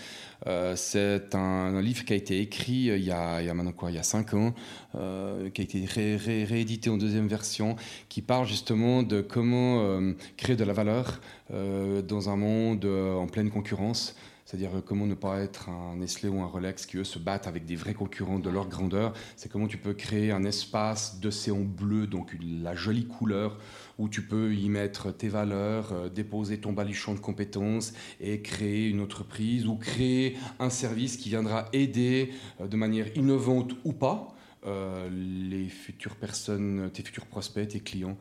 [0.46, 3.94] Euh, c'est un, livre qui a été écrit euh, il, y a, maintenant quoi, il
[3.94, 4.54] y a cinq ans,
[4.94, 7.76] euh, qui a été réédité en deuxième version,
[8.08, 10.00] qui parle justement de comment
[10.36, 11.20] créer de la valeur
[11.50, 14.16] dans un monde en pleine concurrence.
[14.44, 17.64] C'est-à-dire comment ne pas être un Nestlé ou un Rolex qui, eux, se battent avec
[17.64, 19.14] des vrais concurrents de leur grandeur.
[19.36, 23.58] C'est comment tu peux créer un espace d'océan bleu, donc la jolie couleur,
[23.98, 28.88] où tu peux y mettre tes valeurs, euh, déposer ton baluchon de compétences et créer
[28.88, 32.30] une entreprise ou créer un service qui viendra aider
[32.60, 34.34] euh, de manière innovante ou pas
[34.66, 38.16] euh, les futures personnes, tes futurs prospects, tes clients.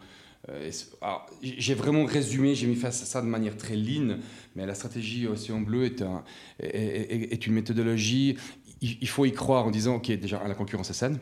[1.44, 4.18] j'ai vraiment résumé, j'ai mis face à ça de manière très lean,
[4.56, 6.24] mais la stratégie Océan Bleu est, un,
[6.60, 8.38] est, une méthodologie.
[8.82, 11.20] Il, faut y croire en disant, ok, déjà la concurrence est saine,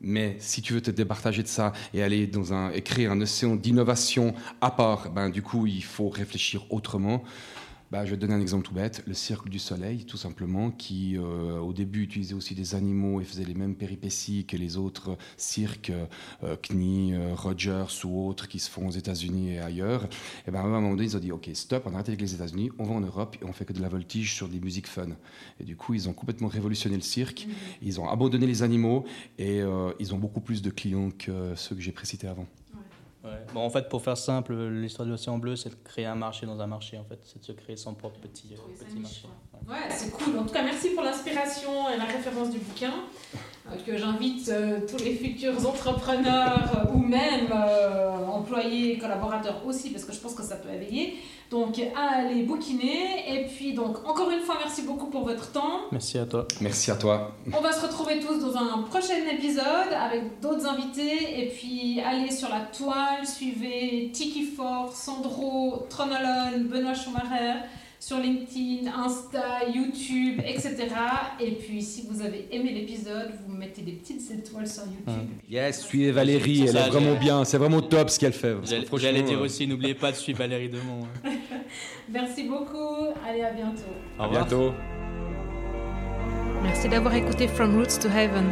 [0.00, 3.56] mais si tu veux te départager de ça et aller dans un, créer un océan
[3.56, 7.22] d'innovation à part, ben, du coup, il faut réfléchir autrement.
[7.92, 10.72] Bah, je vais te donner un exemple tout bête, le Cirque du Soleil, tout simplement,
[10.72, 14.76] qui euh, au début utilisait aussi des animaux et faisait les mêmes péripéties que les
[14.76, 15.92] autres cirques,
[16.42, 20.08] euh, CNI, euh, Rogers ou autres qui se font aux États-Unis et ailleurs.
[20.48, 22.34] Et ben, à un moment donné, ils ont dit Ok, stop, on arrête avec les
[22.34, 24.88] États-Unis, on va en Europe et on fait que de la voltige sur des musiques
[24.88, 25.10] fun.
[25.60, 27.52] Et du coup, ils ont complètement révolutionné le cirque, mmh.
[27.82, 29.04] ils ont abandonné les animaux
[29.38, 29.60] et
[30.00, 32.46] ils ont beaucoup plus de clients que ceux que j'ai précités avant.
[33.54, 36.46] Bon, en fait, pour faire simple, l'histoire de l'océan bleu, c'est de créer un marché
[36.46, 37.18] dans un marché, en fait.
[37.24, 38.48] C'est de se créer son propre petit,
[38.78, 39.26] petit marché.
[39.68, 40.38] Ouais, c'est cool.
[40.38, 42.92] En tout cas, merci pour l'inspiration et la référence du bouquin.
[43.70, 49.90] euh, que j'invite euh, tous les futurs entrepreneurs euh, ou même euh, employés, collaborateurs aussi,
[49.90, 51.16] parce que je pense que ça peut éveiller.
[51.50, 53.24] Donc, à aller bouquiner.
[53.28, 55.82] Et puis, donc, encore une fois, merci beaucoup pour votre temps.
[55.92, 56.46] Merci à toi.
[56.60, 57.32] Merci à toi.
[57.56, 61.40] On va se retrouver tous dans un prochain épisode avec d'autres invités.
[61.40, 67.60] Et puis, allez sur la toile, suivez Tiki Fort, Sandro, Tronolon, Benoît Schumacher
[67.98, 70.76] sur LinkedIn, Insta, YouTube, etc.
[71.40, 75.28] Et puis, si vous avez aimé l'épisode, vous mettez des petites étoiles sur YouTube.
[75.48, 78.54] Yes, suivez Valérie, elle est vraiment bien, c'est vraiment top ce qu'elle fait.
[78.96, 81.06] J'allais dire euh, aussi, n'oubliez pas de suivre Valérie Demont.
[81.24, 81.30] hein.
[82.08, 83.06] Merci beaucoup.
[83.28, 83.82] Allez, à bientôt.
[84.18, 84.72] À bientôt.
[86.62, 88.44] Merci d'avoir écouté From Roots to Heaven.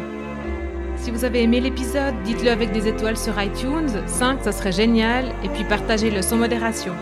[0.97, 5.27] Si vous avez aimé l'épisode, dites-le avec des étoiles sur iTunes, 5 ça serait génial,
[5.45, 6.95] et puis partagez-le sans modération.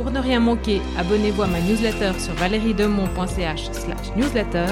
[0.00, 4.64] Pour ne rien manquer, abonnez-vous à ma newsletter sur valeriedemont.ch slash newsletter.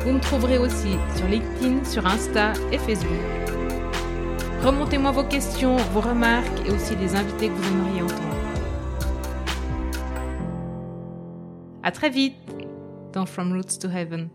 [0.00, 3.12] Vous me trouverez aussi sur LinkedIn, sur Insta et Facebook.
[4.64, 8.36] Remontez-moi vos questions, vos remarques et aussi les invités que vous aimeriez entendre.
[11.84, 12.34] À très vite
[13.12, 14.30] dans From Roots to Heaven.